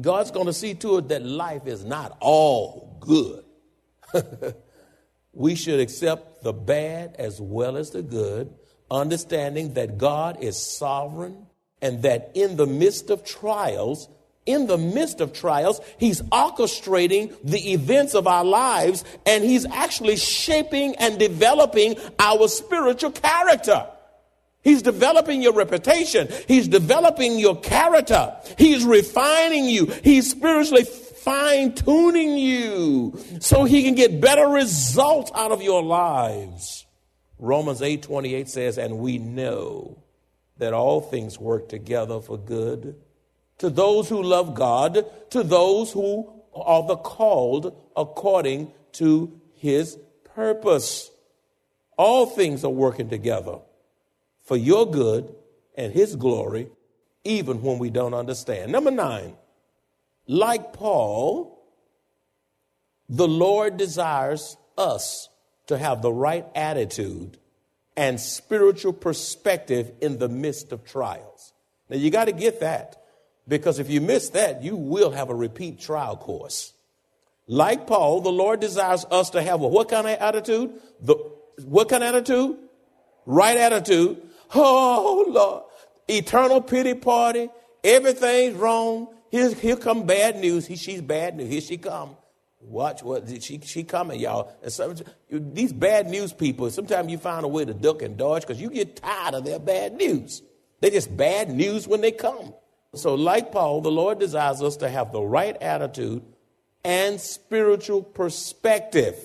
God's 0.00 0.30
going 0.30 0.46
to 0.46 0.52
see 0.52 0.74
to 0.74 0.98
it 0.98 1.08
that 1.08 1.24
life 1.24 1.66
is 1.66 1.84
not 1.84 2.16
all 2.20 2.96
good. 3.00 3.44
we 5.32 5.54
should 5.54 5.80
accept 5.80 6.42
the 6.42 6.52
bad 6.52 7.16
as 7.18 7.40
well 7.40 7.76
as 7.76 7.90
the 7.90 8.02
good, 8.02 8.52
understanding 8.90 9.74
that 9.74 9.98
God 9.98 10.42
is 10.42 10.60
sovereign 10.60 11.46
and 11.80 12.02
that 12.02 12.32
in 12.34 12.56
the 12.56 12.66
midst 12.66 13.10
of 13.10 13.24
trials, 13.24 14.08
in 14.46 14.66
the 14.66 14.78
midst 14.78 15.20
of 15.20 15.32
trials, 15.32 15.80
He's 15.98 16.22
orchestrating 16.22 17.34
the 17.42 17.72
events 17.72 18.14
of 18.14 18.26
our 18.26 18.44
lives 18.44 19.04
and 19.26 19.44
He's 19.44 19.66
actually 19.66 20.16
shaping 20.16 20.96
and 20.96 21.18
developing 21.18 21.96
our 22.18 22.48
spiritual 22.48 23.12
character. 23.12 23.86
He's 24.64 24.80
developing 24.80 25.42
your 25.42 25.52
reputation. 25.52 26.28
He's 26.48 26.66
developing 26.66 27.38
your 27.38 27.60
character. 27.60 28.34
He's 28.56 28.82
refining 28.82 29.66
you. 29.66 29.86
He's 30.02 30.30
spiritually 30.30 30.84
fine 30.84 31.74
tuning 31.74 32.38
you 32.38 33.18
so 33.40 33.64
he 33.64 33.82
can 33.82 33.94
get 33.94 34.22
better 34.22 34.48
results 34.48 35.30
out 35.34 35.52
of 35.52 35.62
your 35.62 35.82
lives. 35.82 36.86
Romans 37.38 37.82
8 37.82 38.02
28 38.02 38.48
says, 38.48 38.78
And 38.78 38.98
we 38.98 39.18
know 39.18 40.02
that 40.56 40.72
all 40.72 41.02
things 41.02 41.38
work 41.38 41.68
together 41.68 42.20
for 42.20 42.38
good 42.38 42.96
to 43.58 43.68
those 43.68 44.08
who 44.08 44.22
love 44.22 44.54
God, 44.54 45.04
to 45.30 45.42
those 45.42 45.92
who 45.92 46.42
are 46.54 46.86
the 46.86 46.96
called 46.96 47.76
according 47.94 48.72
to 48.92 49.40
his 49.52 49.98
purpose. 50.34 51.10
All 51.98 52.26
things 52.26 52.64
are 52.64 52.70
working 52.70 53.10
together 53.10 53.58
for 54.44 54.56
your 54.56 54.90
good 54.90 55.34
and 55.76 55.92
his 55.92 56.16
glory, 56.16 56.68
even 57.24 57.62
when 57.62 57.78
we 57.78 57.90
don't 57.90 58.14
understand. 58.14 58.70
Number 58.70 58.90
nine, 58.90 59.34
like 60.26 60.72
Paul, 60.72 61.62
the 63.08 63.28
Lord 63.28 63.76
desires 63.76 64.56
us 64.78 65.28
to 65.66 65.78
have 65.78 66.02
the 66.02 66.12
right 66.12 66.46
attitude 66.54 67.38
and 67.96 68.20
spiritual 68.20 68.92
perspective 68.92 69.92
in 70.00 70.18
the 70.18 70.28
midst 70.28 70.72
of 70.72 70.84
trials. 70.84 71.52
Now, 71.88 71.96
you 71.96 72.10
got 72.10 72.26
to 72.26 72.32
get 72.32 72.60
that 72.60 73.02
because 73.46 73.78
if 73.78 73.88
you 73.90 74.00
miss 74.00 74.30
that, 74.30 74.62
you 74.62 74.76
will 74.76 75.10
have 75.10 75.30
a 75.30 75.34
repeat 75.34 75.80
trial 75.80 76.16
course. 76.16 76.72
Like 77.46 77.86
Paul, 77.86 78.22
the 78.22 78.32
Lord 78.32 78.60
desires 78.60 79.04
us 79.10 79.30
to 79.30 79.42
have 79.42 79.60
a 79.60 79.68
what 79.68 79.90
kind 79.90 80.06
of 80.06 80.18
attitude? 80.18 80.72
The 81.00 81.14
what 81.64 81.88
kind 81.88 82.02
of 82.02 82.14
attitude? 82.14 82.56
Right 83.26 83.56
attitude 83.56 84.22
Oh, 84.54 85.26
Lord. 85.28 85.64
Eternal 86.08 86.60
pity 86.60 86.94
party. 86.94 87.48
Everything's 87.82 88.54
wrong. 88.54 89.08
Here, 89.30 89.52
here 89.54 89.76
come 89.76 90.06
bad 90.06 90.38
news. 90.38 90.66
He, 90.66 90.76
she's 90.76 91.00
bad 91.00 91.36
news. 91.36 91.48
Here 91.48 91.60
she 91.60 91.76
come. 91.76 92.16
Watch 92.60 93.02
what 93.02 93.28
she 93.42 93.60
she 93.60 93.84
coming, 93.84 94.20
y'all. 94.20 94.50
And 94.62 94.72
some, 94.72 94.94
these 95.30 95.72
bad 95.72 96.08
news 96.08 96.32
people. 96.32 96.70
Sometimes 96.70 97.10
you 97.10 97.18
find 97.18 97.44
a 97.44 97.48
way 97.48 97.64
to 97.64 97.74
duck 97.74 98.00
and 98.00 98.16
dodge 98.16 98.42
because 98.42 98.60
you 98.60 98.70
get 98.70 98.96
tired 98.96 99.34
of 99.34 99.44
their 99.44 99.58
bad 99.58 99.94
news. 99.94 100.42
They're 100.80 100.90
just 100.90 101.14
bad 101.14 101.50
news 101.50 101.86
when 101.86 102.00
they 102.00 102.12
come. 102.12 102.54
So, 102.94 103.14
like 103.14 103.52
Paul, 103.52 103.80
the 103.80 103.90
Lord 103.90 104.18
desires 104.18 104.62
us 104.62 104.76
to 104.78 104.88
have 104.88 105.12
the 105.12 105.20
right 105.20 105.56
attitude 105.60 106.22
and 106.84 107.20
spiritual 107.20 108.02
perspective. 108.02 109.16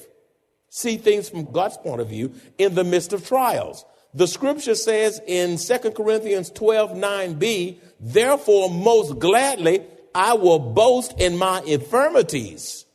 See 0.69 0.97
things 0.97 1.29
from 1.29 1.51
God's 1.51 1.77
point 1.77 2.01
of 2.01 2.09
view 2.09 2.33
in 2.57 2.75
the 2.75 2.83
midst 2.83 3.13
of 3.13 3.27
trials. 3.27 3.85
The 4.13 4.27
scripture 4.27 4.75
says 4.75 5.21
in 5.27 5.57
2 5.57 5.91
Corinthians 5.91 6.49
12 6.49 6.91
9b, 6.91 7.77
therefore, 7.99 8.69
most 8.69 9.19
gladly 9.19 9.85
I 10.15 10.33
will 10.33 10.59
boast 10.59 11.19
in 11.19 11.37
my 11.37 11.61
infirmities, 11.61 12.85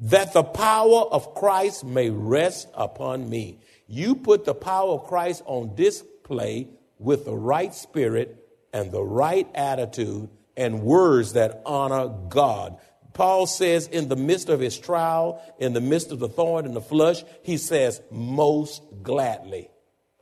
that 0.00 0.32
the 0.32 0.44
power 0.44 1.02
of 1.10 1.34
Christ 1.34 1.84
may 1.84 2.10
rest 2.10 2.68
upon 2.74 3.28
me. 3.28 3.58
You 3.88 4.14
put 4.14 4.44
the 4.44 4.54
power 4.54 4.92
of 4.92 5.04
Christ 5.04 5.42
on 5.46 5.74
display 5.74 6.68
with 6.98 7.24
the 7.24 7.36
right 7.36 7.74
spirit 7.74 8.38
and 8.72 8.92
the 8.92 9.02
right 9.02 9.48
attitude 9.54 10.28
and 10.56 10.82
words 10.82 11.32
that 11.32 11.62
honor 11.66 12.08
God. 12.28 12.78
Paul 13.14 13.46
says, 13.46 13.88
in 13.88 14.08
the 14.08 14.16
midst 14.16 14.48
of 14.48 14.60
his 14.60 14.78
trial, 14.78 15.42
in 15.58 15.72
the 15.72 15.80
midst 15.80 16.12
of 16.12 16.20
the 16.20 16.28
thorn 16.28 16.64
and 16.64 16.74
the 16.74 16.80
flesh, 16.80 17.24
he 17.42 17.58
says, 17.58 18.00
most 18.10 18.82
gladly. 19.02 19.68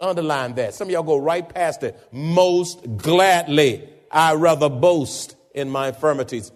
Underline 0.00 0.54
that. 0.54 0.74
Some 0.74 0.88
of 0.88 0.92
y'all 0.92 1.02
go 1.02 1.18
right 1.18 1.46
past 1.46 1.82
it. 1.82 1.98
Most 2.12 2.96
gladly, 2.96 3.88
I 4.10 4.34
rather 4.34 4.68
boast 4.68 5.36
in 5.54 5.68
my 5.68 5.88
infirmities 5.88 6.52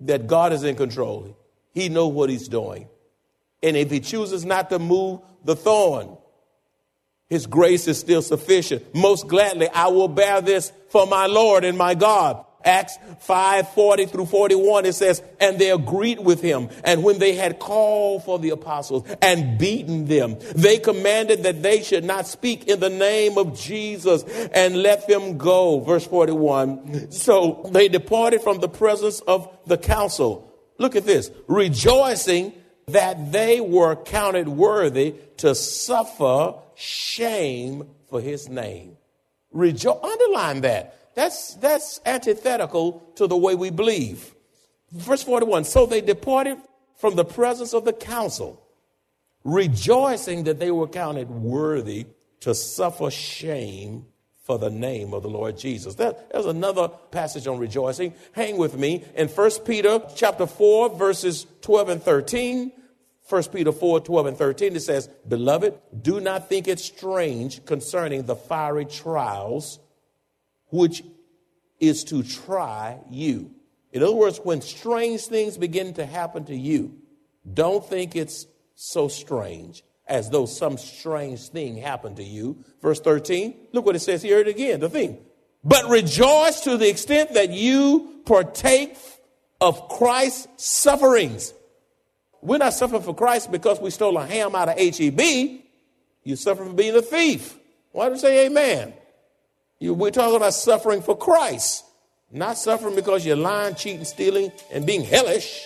that 0.00 0.26
God 0.26 0.52
is 0.52 0.64
in 0.64 0.76
control. 0.76 1.36
He 1.72 1.88
knows 1.88 2.12
what 2.12 2.30
he's 2.30 2.48
doing. 2.48 2.88
And 3.62 3.76
if 3.76 3.90
he 3.90 4.00
chooses 4.00 4.44
not 4.44 4.70
to 4.70 4.78
move 4.78 5.20
the 5.44 5.56
thorn, 5.56 6.16
his 7.28 7.46
grace 7.46 7.88
is 7.88 7.98
still 7.98 8.22
sufficient. 8.22 8.94
Most 8.94 9.26
gladly, 9.26 9.68
I 9.68 9.88
will 9.88 10.08
bear 10.08 10.40
this 10.40 10.72
for 10.90 11.06
my 11.06 11.26
Lord 11.26 11.64
and 11.64 11.76
my 11.76 11.94
God. 11.94 12.44
Acts 12.64 12.98
5 13.20 13.68
40 13.70 14.06
through 14.06 14.26
41, 14.26 14.86
it 14.86 14.94
says, 14.94 15.22
And 15.40 15.58
they 15.58 15.70
agreed 15.70 16.20
with 16.20 16.40
him. 16.40 16.68
And 16.84 17.02
when 17.02 17.18
they 17.18 17.34
had 17.34 17.58
called 17.58 18.24
for 18.24 18.38
the 18.38 18.50
apostles 18.50 19.08
and 19.20 19.58
beaten 19.58 20.06
them, 20.06 20.38
they 20.54 20.78
commanded 20.78 21.42
that 21.42 21.62
they 21.62 21.82
should 21.82 22.04
not 22.04 22.26
speak 22.26 22.68
in 22.68 22.80
the 22.80 22.90
name 22.90 23.38
of 23.38 23.58
Jesus 23.58 24.22
and 24.52 24.82
let 24.82 25.06
them 25.08 25.36
go. 25.36 25.80
Verse 25.80 26.06
41. 26.06 27.10
So 27.10 27.68
they 27.70 27.88
departed 27.88 28.42
from 28.42 28.60
the 28.60 28.68
presence 28.68 29.20
of 29.20 29.54
the 29.66 29.78
council. 29.78 30.50
Look 30.78 30.96
at 30.96 31.04
this 31.04 31.30
rejoicing 31.46 32.52
that 32.88 33.32
they 33.32 33.60
were 33.60 33.96
counted 33.96 34.48
worthy 34.48 35.14
to 35.38 35.54
suffer 35.54 36.54
shame 36.74 37.88
for 38.08 38.20
his 38.20 38.48
name. 38.48 38.96
Rejo- 39.54 40.02
underline 40.02 40.62
that 40.62 40.98
That's, 41.14 41.54
that's 41.54 42.00
antithetical 42.04 43.12
to 43.16 43.26
the 43.26 43.36
way 43.36 43.54
we 43.54 43.70
believe. 43.70 44.34
Verse 44.92 45.22
41 45.22 45.64
So 45.64 45.86
they 45.86 46.00
departed 46.00 46.58
from 46.96 47.16
the 47.16 47.24
presence 47.24 47.72
of 47.74 47.84
the 47.84 47.92
council, 47.92 48.62
rejoicing 49.44 50.44
that 50.44 50.58
they 50.58 50.70
were 50.70 50.88
counted 50.88 51.30
worthy 51.30 52.06
to 52.40 52.54
suffer 52.54 53.10
shame 53.10 54.06
for 54.44 54.58
the 54.58 54.70
name 54.70 55.14
of 55.14 55.22
the 55.22 55.30
Lord 55.30 55.56
Jesus. 55.56 55.94
That, 55.94 56.30
there's 56.30 56.46
another 56.46 56.88
passage 56.88 57.46
on 57.46 57.58
rejoicing. 57.58 58.14
Hang 58.32 58.58
with 58.58 58.76
me 58.76 59.04
in 59.16 59.28
1 59.28 59.50
Peter 59.64 60.00
chapter 60.14 60.46
4, 60.46 60.96
verses 60.96 61.46
12 61.62 61.88
and 61.88 62.02
13. 62.02 62.72
1 63.26 63.42
Peter 63.44 63.72
4, 63.72 64.00
12 64.00 64.26
and 64.26 64.36
13, 64.36 64.76
it 64.76 64.80
says, 64.80 65.08
Beloved, 65.26 65.74
do 66.02 66.20
not 66.20 66.50
think 66.50 66.68
it 66.68 66.78
strange 66.78 67.64
concerning 67.64 68.24
the 68.24 68.36
fiery 68.36 68.84
trials 68.84 69.78
which 70.68 71.02
is 71.80 72.04
to 72.04 72.22
try 72.22 72.98
you. 73.10 73.50
In 73.92 74.02
other 74.02 74.14
words, 74.14 74.40
when 74.42 74.60
strange 74.60 75.22
things 75.22 75.56
begin 75.56 75.94
to 75.94 76.06
happen 76.06 76.44
to 76.46 76.56
you, 76.56 76.96
don't 77.52 77.84
think 77.86 78.16
it's 78.16 78.46
so 78.74 79.08
strange 79.08 79.84
as 80.06 80.30
though 80.30 80.46
some 80.46 80.76
strange 80.76 81.48
thing 81.48 81.76
happened 81.76 82.16
to 82.16 82.24
you. 82.24 82.64
Verse 82.82 83.00
13, 83.00 83.54
look 83.72 83.86
what 83.86 83.96
it 83.96 84.00
says 84.00 84.22
here 84.22 84.40
again, 84.40 84.80
the 84.80 84.88
thing. 84.88 85.18
But 85.62 85.88
rejoice 85.88 86.60
to 86.62 86.76
the 86.76 86.88
extent 86.88 87.34
that 87.34 87.50
you 87.50 88.22
partake 88.26 88.96
of 89.60 89.88
Christ's 89.88 90.48
sufferings 90.64 91.54
we're 92.44 92.58
not 92.58 92.74
suffering 92.74 93.00
for 93.00 93.14
Christ 93.14 93.50
because 93.50 93.80
we 93.80 93.88
stole 93.88 94.18
a 94.18 94.26
ham 94.26 94.54
out 94.54 94.68
of 94.68 94.76
HEB. 94.76 95.20
You 96.24 96.36
suffer 96.36 96.64
for 96.64 96.72
being 96.74 96.94
a 96.94 97.00
thief. 97.00 97.58
Why 97.90 98.08
do 98.08 98.14
you 98.14 98.20
say 98.20 98.46
amen? 98.46 98.92
We're 99.80 100.10
talking 100.10 100.36
about 100.36 100.54
suffering 100.54 101.02
for 101.02 101.16
Christ, 101.16 101.84
not 102.30 102.56
suffering 102.56 102.94
because 102.94 103.26
you're 103.26 103.36
lying, 103.36 103.74
cheating, 103.74 104.04
stealing, 104.04 104.52
and 104.72 104.86
being 104.86 105.02
hellish. 105.02 105.62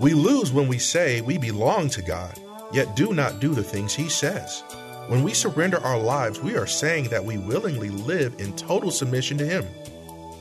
We 0.00 0.14
lose 0.14 0.50
when 0.50 0.66
we 0.66 0.78
say 0.78 1.20
we 1.20 1.38
belong 1.38 1.88
to 1.90 2.02
God, 2.02 2.36
yet 2.72 2.96
do 2.96 3.12
not 3.12 3.38
do 3.38 3.54
the 3.54 3.62
things 3.62 3.94
He 3.94 4.08
says. 4.08 4.64
When 5.06 5.22
we 5.22 5.34
surrender 5.34 5.78
our 5.84 5.98
lives, 5.98 6.40
we 6.40 6.56
are 6.56 6.66
saying 6.66 7.04
that 7.10 7.24
we 7.24 7.38
willingly 7.38 7.90
live 7.90 8.34
in 8.40 8.56
total 8.56 8.90
submission 8.90 9.38
to 9.38 9.46
Him. 9.46 9.64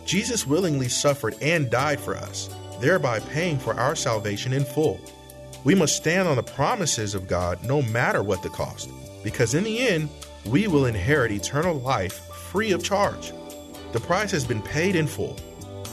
Jesus 0.06 0.48
willingly 0.48 0.88
suffered 0.88 1.36
and 1.42 1.70
died 1.70 2.00
for 2.00 2.16
us, 2.16 2.50
thereby 2.80 3.20
paying 3.20 3.60
for 3.60 3.76
our 3.76 3.96
salvation 3.96 4.54
in 4.54 4.66
full. 4.66 5.00
We 5.64 5.76
must 5.76 5.96
stand 5.96 6.28
on 6.28 6.36
the 6.36 6.44
promises 6.44 7.16
of 7.16 7.28
God 7.28 7.64
no 7.64 7.82
matter 7.82 8.24
what 8.24 8.44
the 8.44 8.50
cost, 8.50 8.90
because 9.24 9.54
in 9.54 9.64
the 9.64 9.88
end, 9.88 10.10
we 10.46 10.68
will 10.68 10.86
inherit 10.86 11.32
eternal 11.32 11.76
life 11.76 12.14
free 12.34 12.72
of 12.72 12.84
charge. 12.84 13.32
The 13.92 14.00
price 14.00 14.32
has 14.32 14.46
been 14.46 14.62
paid 14.62 14.96
in 14.96 15.08
full. 15.08 15.38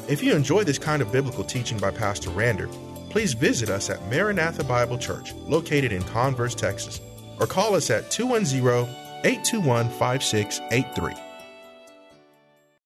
If 0.09 0.23
you 0.23 0.35
enjoy 0.35 0.65
this 0.65 0.79
kind 0.79 1.03
of 1.03 1.13
biblical 1.13 1.45
teaching 1.45 1.79
by 1.79 1.91
Pastor 1.91 2.31
Rander, 2.31 2.71
please 3.11 3.35
visit 3.35 3.69
us 3.69 3.91
at 3.91 4.05
Maranatha 4.09 4.65
Bible 4.65 4.97
Church, 4.99 5.35
located 5.35 5.93
in 5.93 6.03
Converse, 6.03 6.55
Texas 6.55 7.01
or 7.41 7.47
call 7.47 7.75
us 7.75 7.91
at 7.91 8.11
210 8.11 8.95
821 9.25 9.89
5683. 9.91 11.28